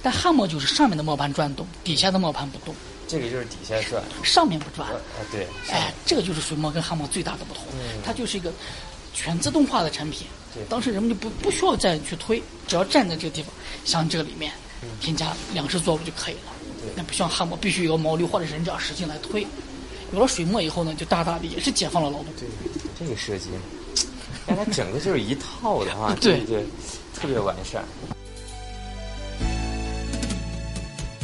[0.07, 2.73] 但汉磨就是上面的磨盘转动，底下的磨盘不动。
[3.09, 4.89] 这个就是底下转，上面不转。
[4.89, 4.97] 啊，
[5.33, 5.49] 对。
[5.69, 7.65] 哎，这个就是水磨跟汉磨最大的不同。
[8.05, 8.53] 它就是一个
[9.13, 10.29] 全自动化的产品。
[10.55, 10.63] 对。
[10.69, 13.53] 当时人们就不不需要再去推，只要站在这个地方，
[13.85, 14.53] 向这个里面
[15.01, 16.53] 添加两式作物就可以了。
[16.95, 19.45] 那不像汉磨，必须有个毛驴或者人这样使劲来推。
[20.13, 22.27] 有了水墨以后呢，就大大的也是解放了劳动。
[22.39, 22.47] 对，
[22.97, 23.49] 这个设计，
[24.47, 26.65] 但它整个就是一套的啊， 对对，
[27.13, 27.85] 特别完善。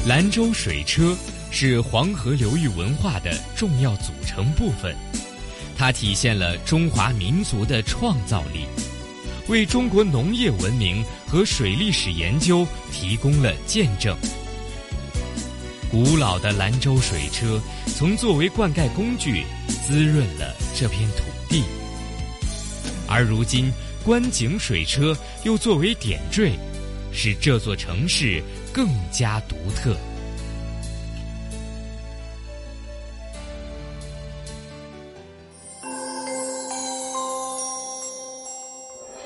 [0.04, 1.16] 兰州水车
[1.52, 4.96] 是黄河流域文化的重要组成部分，
[5.76, 8.66] 它体现了中华民族的创造力，
[9.46, 14.16] 为中国农业文明和水利史研究提供了见证。
[15.88, 19.44] 古老的兰州水车曾作为灌溉工具，
[19.86, 21.62] 滋润了这片土地。
[23.06, 23.70] 而如今，
[24.02, 26.54] 观景水车又作为点缀，
[27.12, 29.96] 使这座城市更加独特。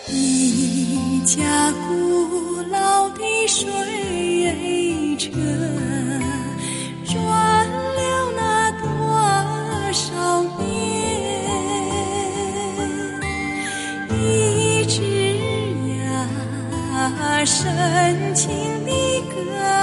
[0.09, 5.31] 一架古老的水车。
[7.05, 8.85] 转了那多
[9.93, 10.65] 少年，
[14.11, 14.97] 一只
[15.99, 16.05] 呀
[17.45, 18.51] 深情
[19.45, 19.76] 的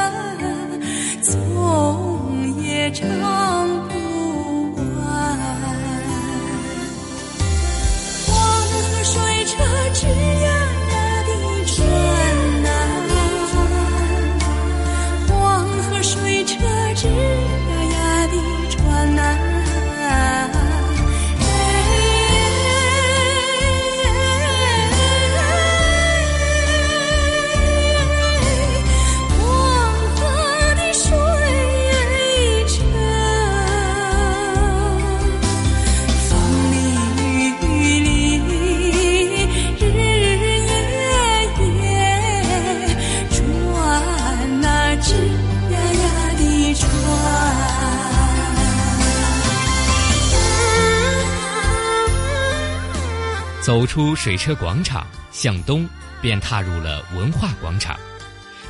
[53.84, 55.86] 走出水车广场，向东
[56.22, 58.00] 便踏入了文化广场，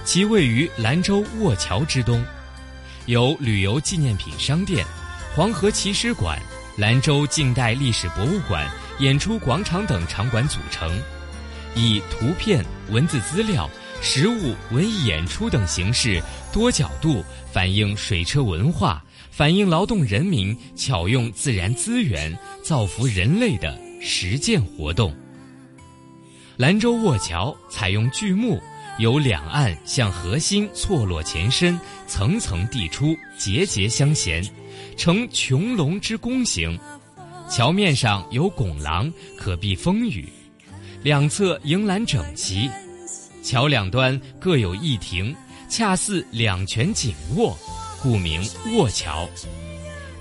[0.03, 2.25] 其位于兰州卧桥之东，
[3.05, 4.83] 由旅游纪念品商店、
[5.35, 6.41] 黄河奇石馆、
[6.79, 10.91] 兰州近代历史博物馆、演出广场等场馆组成，
[11.75, 13.69] 以图片、文字资料、
[14.01, 16.19] 实物、文艺演出等形式
[16.51, 18.99] 多角度反映水车文化，
[19.29, 23.79] 反映劳动人民巧用自然资源造福人类的。
[24.03, 25.15] 实践活动。
[26.57, 28.61] 兰州卧桥采用巨木，
[28.99, 34.43] 由两岸向核心错落前伸，层层递出，节节相衔，
[34.97, 36.77] 呈穹隆之弓形。
[37.49, 40.25] 桥面上有拱廊，可避风雨；
[41.01, 42.69] 两侧迎栏整齐，
[43.41, 45.33] 桥两端各有一亭，
[45.69, 47.57] 恰似两拳紧握，
[48.01, 48.41] 故名
[48.73, 49.27] 卧桥。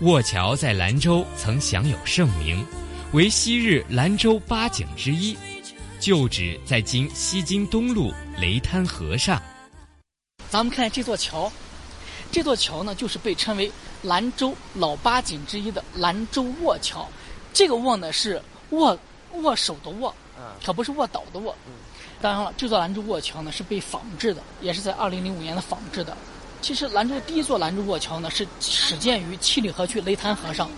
[0.00, 2.64] 卧桥在兰州曾享有盛名，
[3.12, 5.36] 为昔日兰州八景之一，
[6.00, 9.38] 旧址在今西京东路雷滩河上。
[10.48, 11.52] 咱们看这座桥，
[12.30, 13.70] 这座桥呢，就是被称为
[14.00, 17.06] 兰州老八景之一的兰州卧桥。
[17.52, 18.98] 这个卧呢是握
[19.42, 20.14] 握手的握，
[20.64, 21.54] 可不是卧倒的卧。
[22.18, 26.16] 当然了，这座兰州卧桥呢是被仿制的，也是在二零零五年的仿制的。
[26.62, 30.70] 其实兰州第一座兰州卧桥呢是始建于七里河区雷滩河上，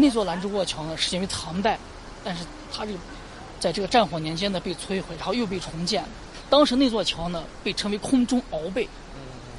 [0.00, 1.76] 那座兰州过桥呢是因为唐代，
[2.24, 2.98] 但是它这个
[3.58, 6.04] 在这个战火年间呢被摧毁，然后又被重建。
[6.48, 8.88] 当时那座桥呢被称为空中鳌背，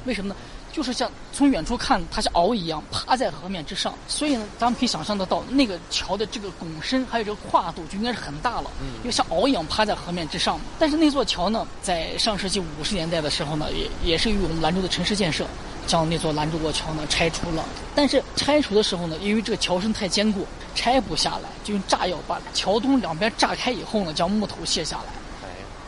[0.06, 0.36] 为什么呢？
[0.72, 10.60] 就是像从远处看，它像鳌一样趴在河面之上，所以呢，咱们可以想象得到那个桥的这个拱身还有这个跨度就应该是很大了，因为像鳌一样趴在河面之上。
[10.78, 15.46] 但是那座桥呢，在上世纪五十年代的时候呢，也也是与我们兰州的城市建设
[15.86, 17.64] 将那座兰州国桥呢拆除了。
[17.94, 25.04] 但是拆除的时候呢，因为这个桥身太坚固，拆不下来，就用炸药把桥东两边炸开以后呢，将木头卸下来。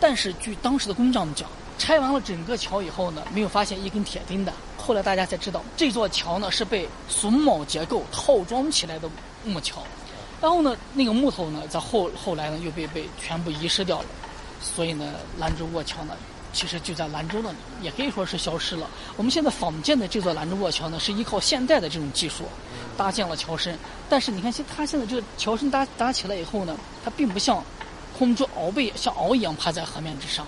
[0.01, 4.53] 但是据当时的工匠们讲，拆完了整个桥以后呢，没有发现一根铁钉的。
[4.77, 9.09] 后来大家才知道，这座桥呢是被榫卯结构套装起来的
[9.45, 9.83] 木桥。
[10.41, 14.07] 然后呢，那个木头呢，在后后来呢又被被全部遗失掉了。
[14.61, 16.15] 所以呢，兰州卧桥呢，
[16.53, 18.89] 其实就在兰州那里，也可以说是消失了。
[19.17, 22.45] 我们现在仿建的这座兰州卧桥呢，是依靠现代的这种技术
[22.97, 23.79] 搭建了桥身。
[24.09, 27.63] 但是你看，现它现在这个桥身搭搭起来以后呢，它并不像。
[28.19, 30.47] 空中鳌背像鳌一样趴在河面之上，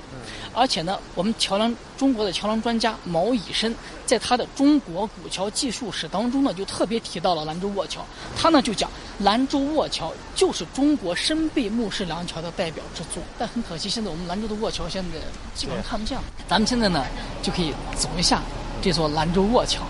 [0.53, 3.75] 而且呢，我们桥梁中国的桥梁专家毛以申
[4.07, 8.05] 在他的《中国古桥技术史》当中呢，就特别提到了兰州卧桥。
[8.37, 13.23] 他呢就讲兰州卧桥就是中国深背木式梁桥的代表之作。
[13.39, 15.19] 但很可惜，现在我们兰州的卧桥现在
[15.55, 16.25] 基本上看不见了。
[16.49, 17.05] 咱们现在呢
[17.43, 18.43] 就可以走一下
[18.83, 19.83] 这座兰州卧桥，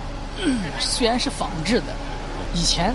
[0.81, 1.87] 虽然是仿制的，
[2.55, 2.95] 以前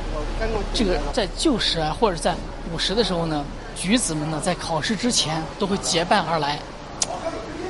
[0.73, 2.35] 这个在旧时啊或者在
[2.71, 3.45] 古时的时候呢。
[3.79, 6.59] 举子们呢，在考试之前都会结伴而来，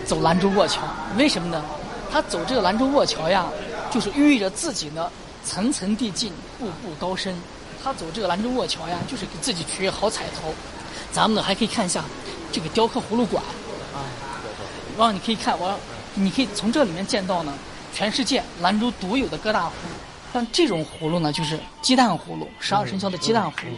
[0.08, 0.82] 走兰州卧桥。
[1.15, 1.63] 为什么呢？
[2.12, 3.45] 他走这个兰州卧桥呀，
[3.91, 5.08] 就是寓意着自己呢
[5.45, 7.39] 层层递进，步步高升。
[7.84, 10.52] 他走这个兰州卧桥呀，就是给自己取一个好彩头。
[11.12, 12.04] 咱们呢还可以看一下
[12.52, 13.43] 这个雕刻葫芦馆
[13.93, 14.02] 啊，
[14.98, 15.80] 然后你可以看，我
[16.15, 17.54] 你可以从这里面见到呢，
[17.93, 20.34] 全世界兰州独有的各大葫芦。
[20.34, 23.78] 像这种葫芦呢，就是鸡蛋葫芦，十二生肖的鸡蛋葫芦。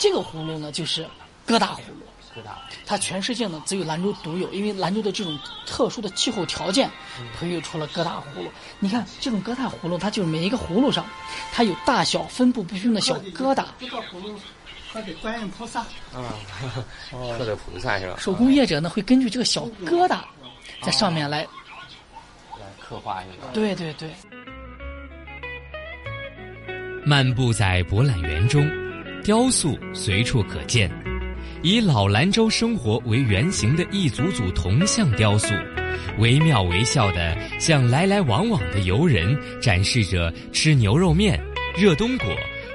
[0.00, 1.06] 这个葫芦呢，就是。
[1.50, 2.52] 疙瘩葫芦，疙瘩，
[2.86, 5.36] 它全世界呢只有兰州独有，因为兰州的这种
[5.66, 6.88] 特殊的气候条件，
[7.36, 8.50] 培育出了疙瘩葫芦。
[8.78, 11.04] 你看这种疙瘩葫芦，它就是每一个葫芦上，
[11.52, 13.64] 它有大小分布不均的小疙瘩。
[13.80, 14.38] 这个葫芦
[14.92, 15.80] 刻的观音菩萨。
[15.80, 16.30] 啊，
[17.36, 18.16] 刻的菩萨是吧？
[18.16, 20.20] 手工业者呢会根据这个小疙瘩，
[20.82, 21.42] 在上面来
[22.58, 23.48] 来刻画一个。
[23.52, 24.08] 对对对。
[27.04, 28.70] 漫步在博览园中，
[29.24, 30.88] 雕塑随处可见。
[31.62, 35.52] 以老兰州生活为原型的一组组铜像雕塑，
[36.18, 41.38] 惟妙惟肖地向来来往往的游人展示着吃牛肉面、
[41.76, 42.28] 热冬果、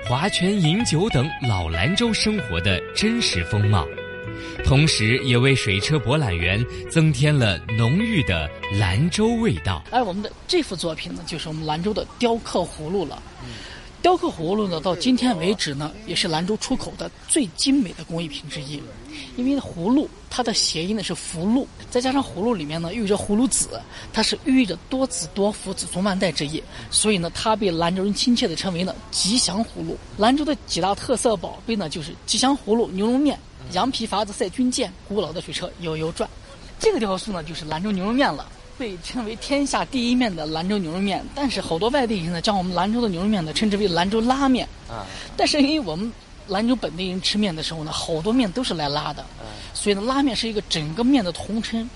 [0.07, 3.87] 划拳饮酒等老兰州生活的真实风貌，
[4.63, 8.47] 同时也为水车博览园增添了浓郁的
[8.79, 9.83] 兰州味道。
[9.91, 13.19] 而我们的这幅作品呢，就是我们兰州的雕刻葫芦了。
[14.05, 18.79] 雕刻葫芦呢，到今天为止呢，也是兰州出口的最精美的工艺品之一。
[19.35, 23.67] 因为葫芦它的谐音呢是福禄，再加上葫芦里面呢寓意着葫芦籽，
[24.13, 29.97] 它是寓意着多子多福、子孙万代之意，所以呢，它被兰州人亲切的称为呢吉祥葫芦。
[30.19, 33.39] 兰州的几大特色宝贝呢，就是吉祥葫芦、牛肉面、
[33.71, 36.29] 羊皮筏子赛军舰、古老的水车悠悠转。
[36.77, 38.47] 这个雕塑呢，就是兰州牛肉面了。
[38.77, 44.67] 被称为天下第一面的兰州牛肉面，但是好多外地人呢将我们兰州的牛肉面呢称之为兰州拉面。
[44.89, 45.05] 啊，
[45.37, 46.11] 但是因为我们
[46.47, 49.25] 兰州本地人吃面的时候呢，好多面都是来拉的，
[49.73, 51.89] 所以呢拉面是一个整个面的统称。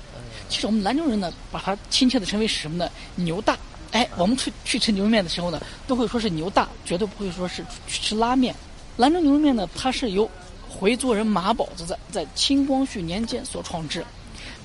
[0.47, 2.89] 其实我们兰州人呢把它亲切的称为什么呢？
[3.15, 3.57] 牛大。
[3.91, 8.55] 哎，我们去去吃牛肉面的时候呢，都会说是牛大，绝对不会说是去吃拉面。
[8.97, 10.29] 兰州牛肉面呢，它是由
[10.69, 14.05] 回族人马宝子在在清光绪年间所创制。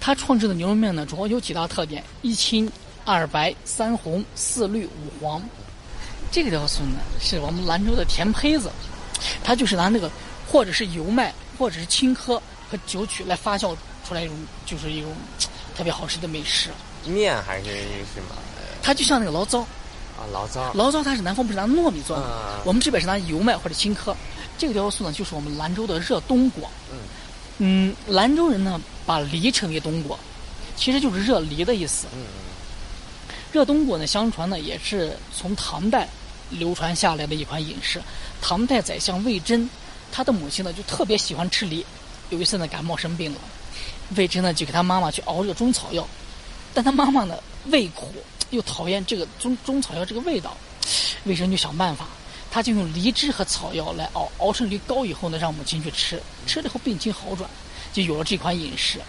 [0.05, 2.71] 他创制的牛肉面呢，主要有几大特点：一青、
[3.07, 5.42] 二白、三红、四绿、五黄。
[6.31, 8.71] 这个雕塑呢，是我们兰州的甜胚子，
[9.42, 10.11] 它就是拿那个
[10.46, 12.38] 或者是油麦，或者是青稞
[12.71, 13.75] 和酒曲来发酵
[14.07, 14.37] 出来一种，
[14.67, 15.11] 就是一种
[15.75, 16.69] 特别好吃的美食。
[17.07, 17.71] 面还是
[18.13, 18.37] 什么？
[18.83, 19.61] 它就像那个醪糟。
[19.61, 20.71] 啊，醪糟。
[20.75, 24.15] 醪糟它是南方不是拿糯米做的，我们这边是拿油麦或者青稞。
[24.59, 26.69] 这个雕塑呢，就是我们兰州的热冬果。
[26.92, 26.98] 嗯。
[27.59, 30.19] 嗯，兰州人呢把梨称为冬果，
[30.77, 32.07] 其实就是热梨的意思。
[32.15, 32.25] 嗯
[33.52, 36.09] 热冬果呢，相传呢也是从唐代
[36.50, 38.02] 流传下来的一款饮食。
[38.42, 39.71] 唐代宰相魏征，
[40.11, 41.87] 他的母亲呢就特别喜欢吃梨。
[42.31, 43.38] 有一次呢感冒生病了，
[44.17, 46.05] 魏征呢就给他妈妈去熬这个中草药，
[46.75, 47.37] 但他妈妈呢
[47.67, 48.13] 胃苦
[48.50, 50.57] 又讨厌这个中中草药这个味道，
[51.23, 52.09] 魏征就想办法。
[52.55, 57.50] 他就用梨汁和草药来熬，熬成梨膏以后呢，让母亲去吃，吃了以后病情好转，
[57.92, 59.00] 就有了这款饮食。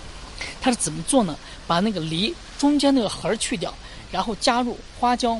[0.60, 1.38] 他是怎么做呢？
[1.68, 3.72] 把那个梨中间那个核去掉，
[4.12, 5.40] 然后加入花椒、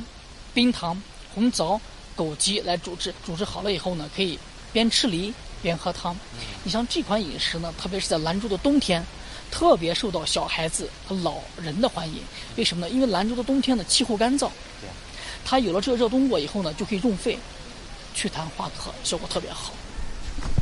[0.54, 1.02] 冰糖、
[1.34, 1.82] 红枣、
[2.16, 4.38] 枸杞来煮制，煮制好了以后呢，可以
[4.72, 5.34] 边吃梨
[5.64, 6.16] 边喝汤。
[6.64, 9.04] 你像这款饮食呢，特别是在兰州的冬天，
[9.50, 12.20] 特别受到小孩子和老人的欢迎。
[12.56, 12.94] 为什么呢？
[12.94, 14.48] 因为兰州的冬天呢气候干燥，
[15.44, 17.36] 它有了这个热冬果以后呢，就可以润肺。
[18.16, 19.74] 祛痰化咳效果特别好。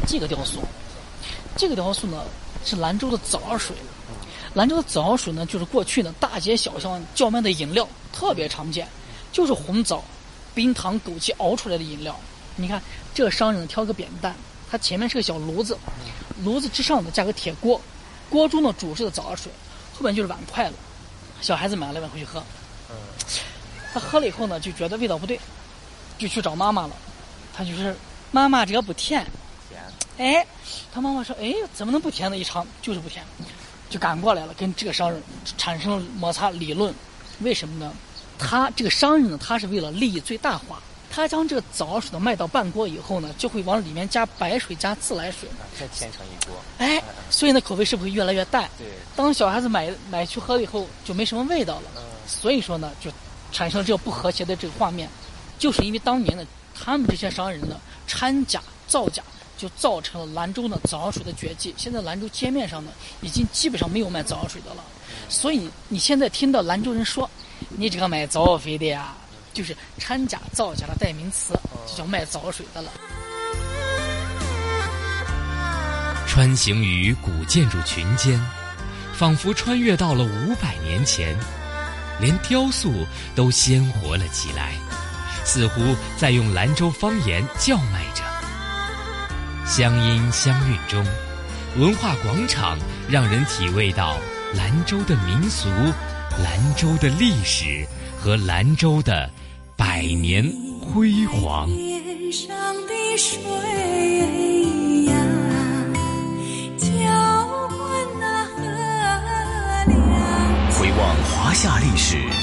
[0.08, 0.60] 这个雕塑，
[1.56, 2.24] 这个雕塑呢
[2.66, 3.76] 是兰州的枣儿水。
[4.56, 8.88] 兰州的枣儿水呢，就是过去呢大街小巷叫卖的饮料，特别常见，
[9.32, 10.04] 就是红枣、
[10.54, 12.16] 冰糖、枸杞熬出来的饮料。
[12.56, 12.82] 你看，
[13.14, 14.36] 这个商人挑个扁担，
[14.70, 15.78] 他前面是个小炉子，
[16.44, 17.80] 炉子之上呢架个铁锅，
[18.30, 19.52] 锅中呢煮制的枣儿水，
[19.94, 20.74] 后面就是碗筷了。
[21.42, 22.44] 小孩子买了碗回去喝，
[23.92, 25.40] 他喝了以后呢就觉得味道不对，
[26.18, 26.96] 就去找妈妈了。
[27.56, 27.96] 他就是
[28.32, 29.26] 妈妈，这个不甜。
[29.70, 29.82] 甜。
[30.18, 30.46] 哎，
[30.92, 32.38] 他妈妈说：“哎，怎么能不甜呢？
[32.38, 33.24] 一尝就是不甜。”
[33.90, 35.22] 就赶过来了，跟这个商人
[35.56, 36.92] 产生了摩擦理论。
[37.42, 37.94] 为什么呢？
[38.40, 40.82] 他这个商人呢，他是为了利益最大化。
[41.12, 45.48] 他将这个枣水呢卖到半锅以后呢，就会往里面加白水、加自来水，
[45.80, 46.56] 再添成一锅。
[46.80, 47.00] 哎，
[47.30, 48.68] 所以呢，口味是不是越来越淡？
[48.80, 48.88] 对。
[49.16, 51.84] 当小孩子买买去喝了以后，就没什么味道了。
[51.98, 52.02] 嗯。
[52.26, 53.12] 所以说呢，就
[53.52, 55.08] 产生了这个不和谐的这个画面，
[55.60, 56.44] 就是因为当年呢。
[56.74, 59.24] 他们这些商人呢，掺假造假，
[59.58, 61.74] 就造成了兰州呢枣水的绝迹。
[61.78, 64.84] 现在兰州街面上呢，已经基本上没有卖枣水的了。
[65.30, 67.30] 所以你现在听到兰州人说，
[67.70, 69.14] 你这个卖枣水的呀，
[69.54, 71.54] 就是掺假造假的代名词，
[71.88, 72.92] 就叫卖枣水的了。
[76.28, 78.44] 穿行于古建筑群间，
[79.14, 81.38] 仿佛穿越到了五百年前，
[82.20, 83.06] 连雕塑
[83.36, 84.74] 都鲜活了起来。
[85.46, 88.24] 似乎在用兰州方言叫卖着，
[89.66, 91.06] 乡音乡韵中，
[91.78, 92.78] 文化广场
[93.10, 94.18] 让人体味到
[94.56, 95.70] 兰州的民俗、
[96.44, 97.86] 兰州的历史
[98.20, 99.30] 和兰州的
[99.76, 100.50] 百年
[100.82, 101.68] 辉煌。
[101.68, 102.48] 天上
[102.88, 103.40] 的水
[105.06, 105.14] 呀，
[106.78, 106.88] 浇
[107.68, 107.78] 灌
[108.20, 108.24] 那。
[110.80, 112.43] 回望华夏历史。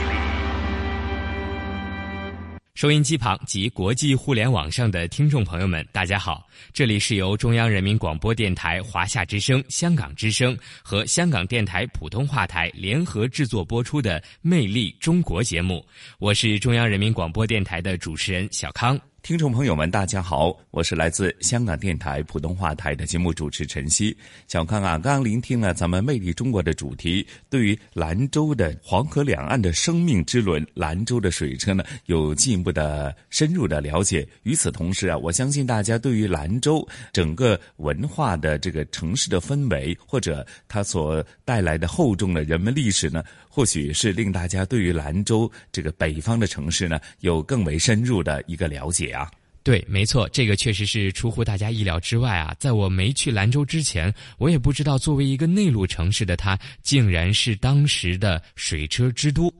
[2.81, 6.49] 收音机旁及国际互联网上的听众朋友们，大家好！
[6.73, 15.85] 这里是由中央人民广播电台华夏之声、香港之声和香港电台普通话台联合制作播出的《魅力中国》节目，
[16.17, 18.99] 我是中央人民广播电台的主持人小康。
[19.23, 24.17] 听众朋友们，大家好，我是来自香港电台普通话台的节目主持陈曦。
[24.47, 34.27] 小康啊，刚刚聆听了咱们《魅力中国》的主题，对于兰州的黄河两岸的生命之轮——兰州的水车呢，有进一步的深入的了解。
[34.41, 49.11] 与此同时啊，我相信大家对于兰州整个文化的这个城市的氛围，或者它所带来的厚重的人文历史呢，或许是令大家对于兰州这个北方的城市呢，有更为深入的一个了解。
[49.11, 49.29] 啊，
[49.61, 52.55] 对，没错，这个确实是出乎大家意料之外啊！
[52.57, 59.53] 在我没去兰州之前，我也不知道作为一个内陆城市的它，竟然是当时的水车之都。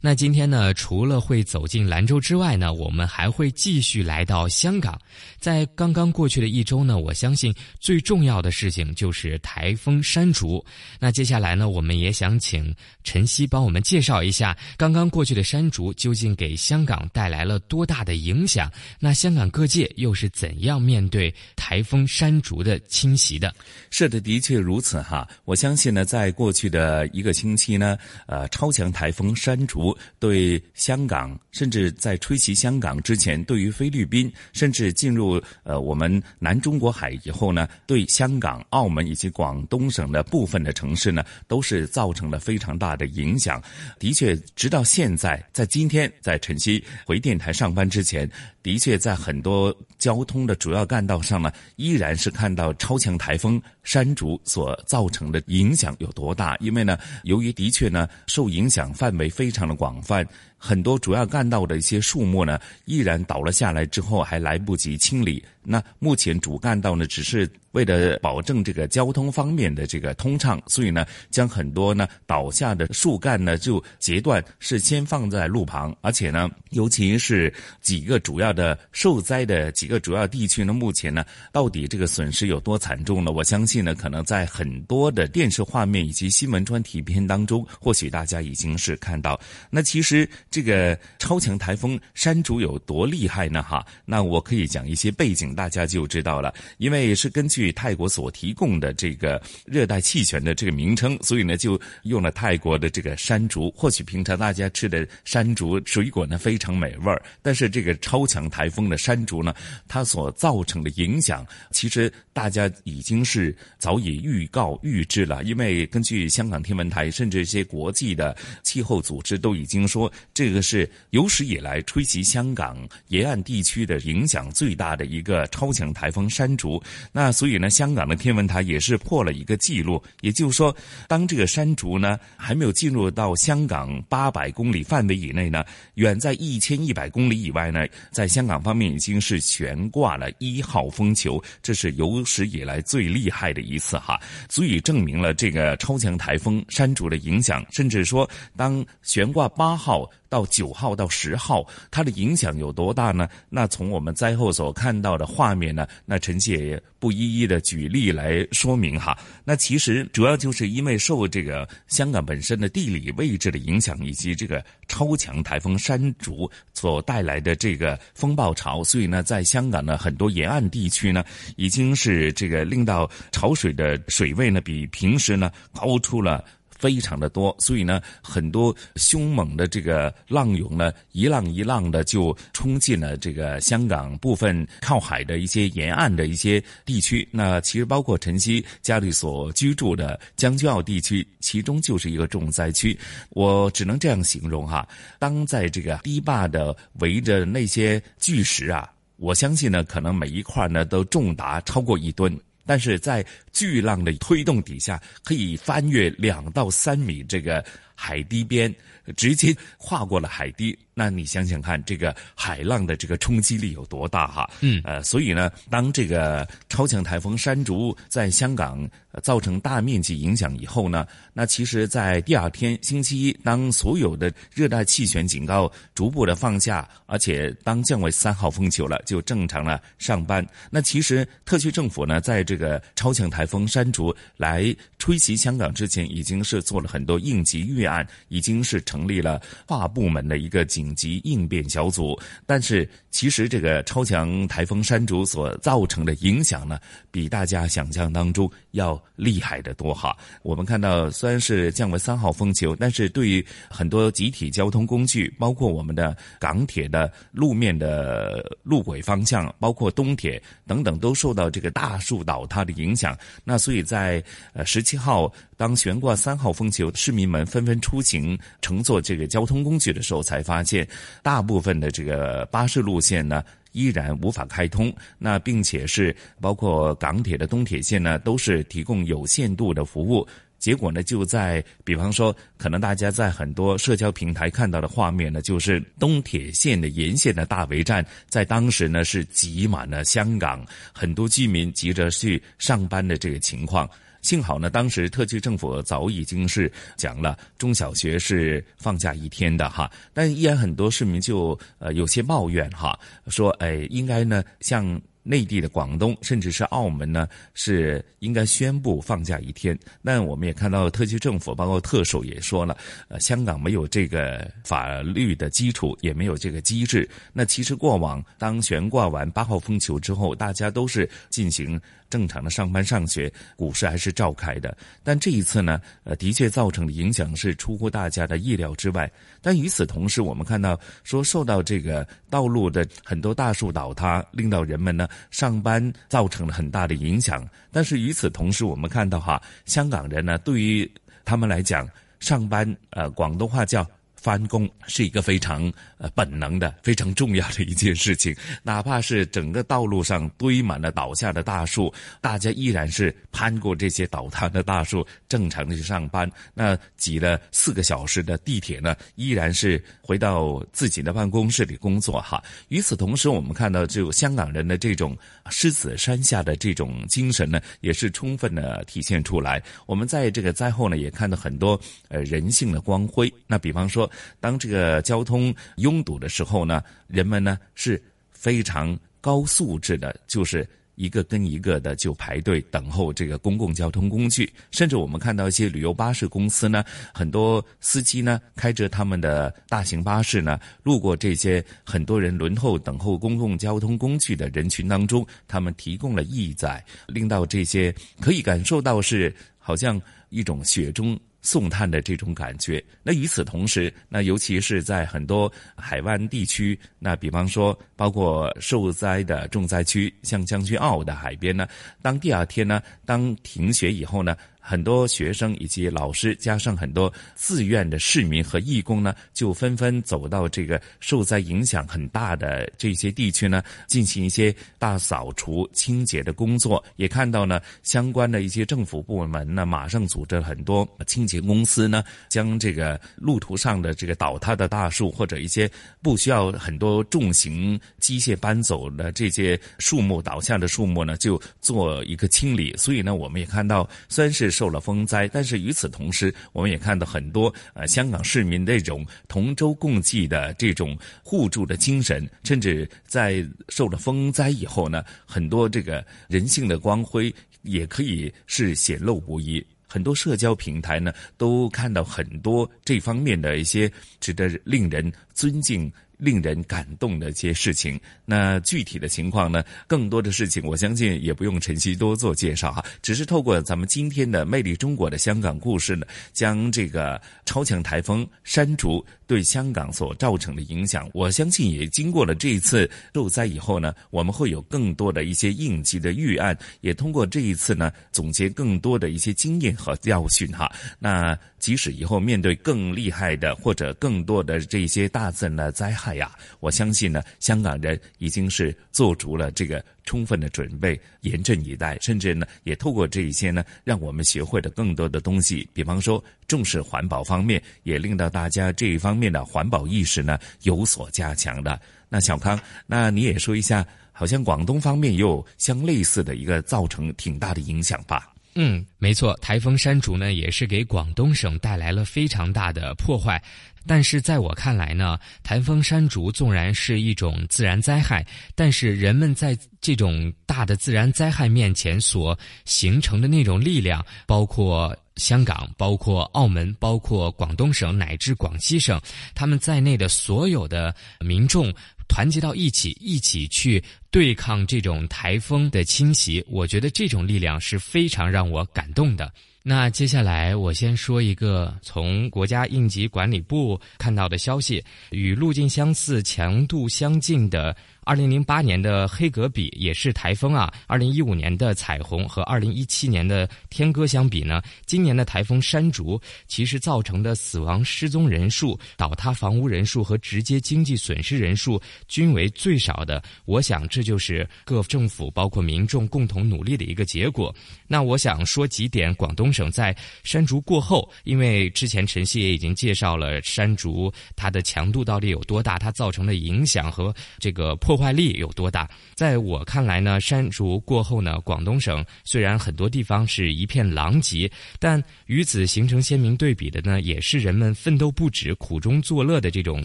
[0.00, 4.98] 那今天呢，除了会走进兰州之外呢，我们还会继续来到香港。
[5.38, 10.64] 在刚刚过去的一周呢，我相信最重要的事情就是台风山竹。
[10.98, 12.74] 那接下来呢，我们也想请
[13.04, 18.70] 晨曦帮我们介绍一下，刚刚过去的山竹究竟给香港带来了多大的影响？
[18.98, 23.54] 那香港各界又是怎样面对台风山竹的侵袭的？
[23.90, 25.28] 是的，的确如此哈。
[25.44, 43.62] 我相信呢，在过去的一个星期呢，呃，超强台风山除对香港，甚至在吹袭香港之前，对于菲律宾，甚至进入呃我们南中国海以后呢，对香港、澳门以及广东省的部分的城市呢，都是造成了非常大的影响。
[43.98, 48.28] 的确，直到现在，在今天，在晨曦回电台上班之前，
[48.68, 56.54] 的确在很多交通的主要干道上呢，依然是看到超强台风山竹所造成的影响有多大。
[56.60, 60.22] 因为呢，由于的确呢，受影响范围非常的广泛。
[60.58, 65.42] 很多主要干道的一些树木呢，依然倒了下来之后还来不及清理。
[65.62, 75.94] 那目前主干道呢，只是为了保证这个交通方面的这个通畅，所以呢，将很多呢倒下的树干呢就截断，是先放在路旁。
[76.00, 77.52] 而且呢，尤其是
[77.82, 83.30] 几个主要的受灾的几个主要地区呢，目前呢，到底这个损失有多惨重呢？
[83.30, 89.38] 我相信呢，可能在很多的电视画面以及新闻专题片当中，或许大家已经是看到。
[89.70, 90.26] 那其实。
[90.50, 93.62] 这个超强台风山竹有多厉害呢？
[93.62, 96.54] 哈，那我可以讲一些背景，大家就知道了。
[96.78, 103.70] 因为是根据泰国所提供的这个热带气旋的这个名称，所以呢就用了泰国的这个山竹。
[103.76, 109.54] 或许平常大家吃的山竹水果呢非常美味儿，但是这个超强台风的山竹呢，
[109.86, 115.44] 它所造成的影响，其实大家已经是早已预告预知了。
[115.44, 120.10] 因为根据香港天文台，甚至一些国际的气候组织都已经说。
[120.38, 126.80] 这个是有史以来吹袭香港沿岸地区的影响最大的一个超强台风山竹。
[127.10, 130.72] 那所以呢，香港的天文台也是破了一个记录，也就是说，
[131.08, 135.64] 当这个山竹呢还没有进入到香港八百公里范围以内呢，
[135.94, 147.66] 远在一千一百公里以外呢，在香港方面已经是悬挂了一号风球，这是有史以来最厉害的一次哈，足以证明了这个超强台风山竹的影响。
[147.72, 150.08] 甚至说，当悬挂八号。
[150.28, 153.28] 到九号到十号，它的影响有多大呢？
[153.48, 159.18] 那从我们灾后所看到的画面呢，那陈姐也不一一的举例来说明哈。
[159.44, 171.24] 那其实主要就是因为受这个香港本身的地理位置的影响，以及这个超强台风山竹所带来的这个风暴潮，所以呢，在香港的很多沿岸地区呢，
[171.56, 176.44] 已经是这个令到潮水的水位呢，比平时呢高出了。
[176.78, 187.28] 非常的多，所以呢，很多凶猛的这个浪涌呢，一浪一浪的就冲进了这个香港部分靠海的一些沿岸的一些地区。
[187.32, 192.96] 那其实包括晨曦家里所居住的将军澳地区，其中就是一个重灾区。
[193.30, 202.38] 我只能这样形容哈，当在这个堤坝的围着那些巨石啊，我相信呢，可能每一块呢都重达超过一吨。
[202.68, 207.64] 但是在巨浪的推动底下，可以翻越两到三米这个
[207.94, 208.74] 海堤边。
[209.16, 214.50] 直接跨过了海堤，那你想想看，这个海浪的这个冲击力有多大哈？
[214.60, 218.84] 嗯，呃，所以呢，当这个超强台风山竹在香港
[219.22, 230.46] 造成大面积影响以后呢，那其实，在第二天星期一，当所有的热带气旋警告逐步的放下，而且当降为三号风球了，就正常了上班。
[230.68, 238.98] 那其实特区政府呢，在这个超强台风山竹来吹袭香港之前，已经是做了很多应急预案，已经是成。
[239.08, 246.78] 立了跨部门的一个应急应变小组，但是其实这个超强台风山竹所造成的影响呢，
[247.10, 250.16] 比大家想象当中要厉害的多哈。
[250.42, 263.16] 我们看到虽然是降为三号风球，但是对于很多集体交通工具，包括我们的港铁的路面的路轨方向，包括东铁等等，都受到这个大树倒塌的影响。
[263.44, 264.22] 那所以在
[264.52, 265.30] 呃十七号。
[265.58, 270.86] 当悬挂三号风球，市民们纷纷出行乘坐这个交通工具的时候，才发现
[271.20, 273.42] 大部分的这个巴士路线呢
[273.72, 274.94] 依然无法开通。
[275.18, 280.26] 那并且是包括港铁的东铁线呢，都是提供有限度的服务。
[280.58, 293.88] 结果呢，就在比方说，可能大家在很多社交平台看到的画面呢，就是东铁线的沿线的大围站，在当时呢是挤满了香港很多居民急着去上班的这个情况。
[294.28, 302.98] 幸好呢，当时特区政府早已经是讲了，中小学是放假一天的哈，但依然很多市民就呃有些抱怨哈，
[303.28, 305.00] 说哎，应该呢像。
[305.24, 309.78] 内地的广东，甚至是澳门呢，是应该宣布放假一天。
[310.02, 312.74] 但我们也看到特区政府，包括特首也说了，
[313.08, 317.06] 呃，香港没有这个法律的基础，也没有这个机制。
[317.34, 321.78] 那其实过往当悬挂完八号风球之后，大家都是进行。
[322.10, 324.76] 正常的上班上学，股市还是召开的。
[325.02, 329.10] 但这一次呢，呃，的确造成的影响是出乎大家的意料之外。
[329.40, 337.46] 但与此同时，我们看到说受到这个道路的很多大树倒塌，令到人们呢上班造成了很大的影响。
[337.70, 340.90] 但是与此同时，我们看到哈，香港人呢对于
[341.24, 341.88] 他们来讲，
[342.20, 343.86] 上班呃，广东话叫。
[344.20, 356.30] 翻工是一个非常呃本能的、非常重要的一件事情， 哪怕是整个道路上堆满了倒下的大树，大家依然是攀过这些倒塌的大树，正常的去上班。
[356.52, 362.42] 那挤了四个小时的地铁呢，依然是回到自己的办公室里工作哈。
[362.68, 365.16] 与此同时，我们看到就香港人的这种
[365.48, 369.62] 狮子山下的这种精神呢，也是充分的体现出来。
[369.86, 373.32] 我们在这个灾后呢，也看到很多呃人性的光辉。
[373.46, 374.07] 那比方说。
[374.40, 384.52] 当这个交通拥堵的时候呢，人们呢是非常高素质的，就是一个跟一个的就排队等候这个公共交通工具。
[384.72, 386.84] 甚至我们看到一些旅游巴士公司呢，
[387.14, 400.00] 很多司机呢开着他们的大型巴士呢，路过这些很多人轮候等候公共交通工具的人群当中，他们提供了义载，令到这些可以感受到是好像
[400.30, 401.18] 一种雪中。
[401.48, 402.84] 送炭的这种感觉。
[403.02, 411.66] 那与此同时，那尤其是在很多海湾地区，那比方说包括受灾的重灾区，像将军澳的海边呢，
[412.02, 414.36] 当第二天呢，当停学以后呢。
[414.68, 426.84] 很多学生以及老师，加上很多自愿的市民和义工呢，就纷纷走到这个受灾影响很大的这些地区呢，进行一些大扫除、清洁的工作。
[426.96, 435.70] 也看到呢，相关的一些政府部门呢，马上组织了很多清洁公司呢，将这个路途上的这个倒塌的大树或者一些
[436.02, 442.76] 不需要很多重型机械搬走的这些树木倒下的树木呢，就做一个清理。
[442.76, 444.57] 所以呢，我们也看到，虽然是。
[444.58, 457.32] 受了风灾，但是与此同时，我们也看到很多呃香港市民这种同舟共济的这种互助的精神，甚至在受了风灾以后呢，很多这个人性的光辉
[457.62, 459.64] 也可以是显露无遗。
[459.86, 463.88] 很多社交平台呢，都看到很多这方面的一些
[464.18, 465.90] 值得令人尊敬。
[466.18, 469.64] 令人感动的一些事情，那具体的情况呢？
[469.86, 490.70] 更多的事情，我相信也不用晨曦多做介绍哈，只是透过咱们今天的《魅力中国》的香港故事呢，将这个超强台风山竹对香港所造成的影响，我相信也经过了这一次受灾以后呢，我们会有更多的一些应急的预案，也通过这一次呢，总结更多的一些经验和教训哈。
[490.98, 496.30] 那即使以后面对更厉害的或者更多的这些大自然的灾害，呀，
[496.60, 505.68] 我相信呢，香港人已经是做足了这个充分的准备，严阵以待，甚至呢，也透过这一些呢，让我们学会了更多的东西。
[505.72, 511.80] 比方说，重视环保方面，也令到大家这一方面的环保意识呢有所加强的。
[512.08, 518.32] 那小康，那你也说一下，好像广东方面也有相类似的一个造成挺大的影响吧？
[518.54, 523.42] 嗯，没错，台风山竹呢，也是给广东省带来了非常大的破坏。
[523.86, 539.00] 但是在我看来呢，台风山竹纵然是一种自然灾害，但是人们在这种大的自然灾害面前所形成的那种力量，包括香港、包括澳门、包括广东省乃至广西省，
[539.34, 541.72] 他们在内的所有的民众
[542.08, 549.32] 团结到一起，一起去对抗这种台风的侵袭，我觉得这种力量是非常让我感动的。
[549.62, 557.76] 那接下来我先说一个从国家应急管理部看到的消息，与路径相似、强度相近的。
[558.08, 571.78] 二零零八年的黑格比也是台风啊，二零一五年的彩虹和二零一七年的天鸽相比呢，今年的台风山竹其实造成的死亡失踪人数、倒塌房屋人数和直接经济损失人数
[572.08, 573.22] 均为最少的。
[573.44, 577.54] 我想这就是各政府包括民众共同努力的一个结果。
[577.86, 579.94] 那我想说几点，广东省在
[580.24, 587.97] 山竹过后，因为之前晨曦也已经介绍了山竹它的强度到底有多大，它造成的影响和这个破。
[587.98, 588.88] 破坏力有多大。
[589.16, 599.84] 在我看来呢，山竹过后呢，广东省虽然很多地方是一片狼藉，但与此形成鲜明对比的呢，也是人们奋斗不止、苦中作乐的这种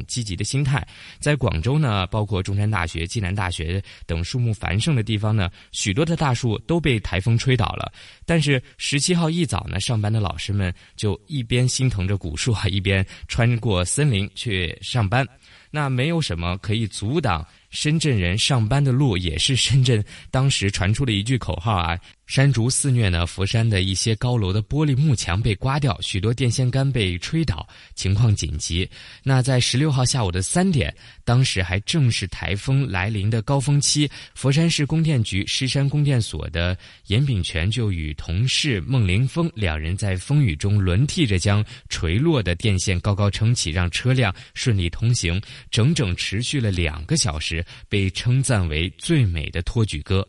[0.07, 0.87] 积极的心态。
[1.19, 7.91] 在广州呢，包括中山大学、暨南大学等树木繁盛的地方呢，许多的大树都被台风吹倒了。
[8.27, 15.27] 但是十七号一早呢，上班的老师们就一边心疼着古树啊，一边穿过森林去上班。
[15.71, 17.43] 那没有什么可以阻挡。
[17.73, 21.99] 深圳人上班的路也是深圳当时传出了一句口号啊。
[22.25, 28.89] 山竹肆虐呢，佛山的一些高楼的玻璃幕墙被刮掉，许多电线杆被吹倒，情况紧急。
[29.23, 30.93] 那在十六号下午的三点，
[31.25, 36.75] 当时还正是台风来临的高峰期，佛山市供电局狮山供电所的
[37.07, 50.27] 严炳全就与同事孟凌峰两人在风雨中轮替着将垂落的电线高高撑起，让车辆顺利通行，整整持续了两个小时，被称赞为最美的托举歌。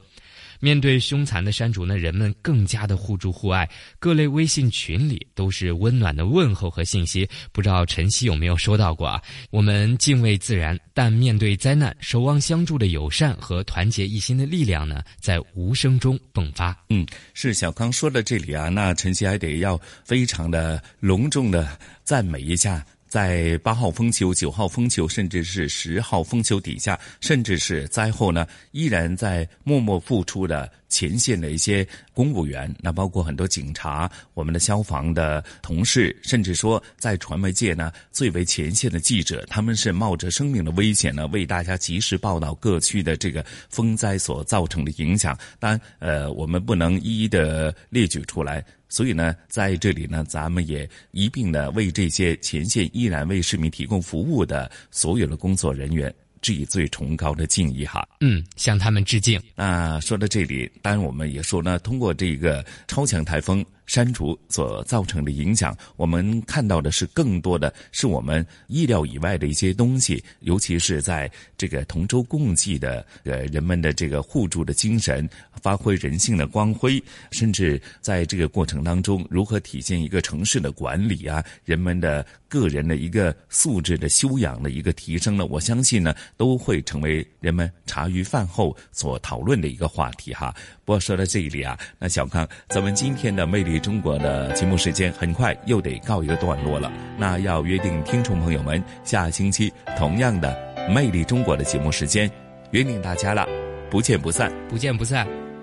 [0.64, 7.28] 面对凶残的山竹呢，人们更加的互助互爱，各类微信群里都是温暖的问候和信息。
[7.52, 9.20] 不知道晨曦有没有收到过啊？
[9.50, 16.74] 我们敬畏自然，但面对灾难，守望相助的友善和团结一心的力量呢，在无声中迸发。
[16.88, 22.82] 嗯，是小康说的这里啊，那晨曦还得要非常的隆重的赞美一下。
[23.14, 45.38] 在八号风球、九号风球，甚至是十号风球底下，甚至是灾后呢，依然在默默付出的前线的一些公务员，那包括很多警察、我们的消防的同事，甚至说在传媒界呢最为前线的记者，他们是冒着生命的危险呢，为大家及时报道各区的这个风灾所造成的影响。
[45.60, 48.64] 当然，呃，我们不能一一的列举出来。
[48.94, 58.06] 所以呢，在这里呢，咱们也一并呢为这些前线依然为市民提供服务的所有的工作人员致以最崇高的敬意哈。
[58.20, 59.42] 嗯，向他们致敬。
[59.56, 63.66] 那说到这里，当然我们也说呢，通过这个超强台风。
[63.86, 75.28] 删除所造成的影响，我们看到的是更多的是我们意料以外的一些东西，尤其是在这个同舟共济的呃人们的这个互助的精神，
[75.62, 82.24] 发挥人性的光辉，甚至在这个过程当中，如何体现一个城市的管理啊，人们的
[82.54, 85.46] 个人的一个素质的修养的一个提升呢？
[85.46, 90.54] 我相信呢，都会成为人们茶余饭后所讨论的一个话题哈。
[90.84, 93.74] 不过说到这里啊，那小康，咱们今天的魅力。
[93.84, 100.56] 中国的节目时间很快又得告一个段落了，那要约定听众朋友们下星期同样的
[100.90, 102.30] 《魅力中国》的节目时间，
[102.70, 103.46] 约定大家了，
[103.90, 105.53] 不见不散，不见不散。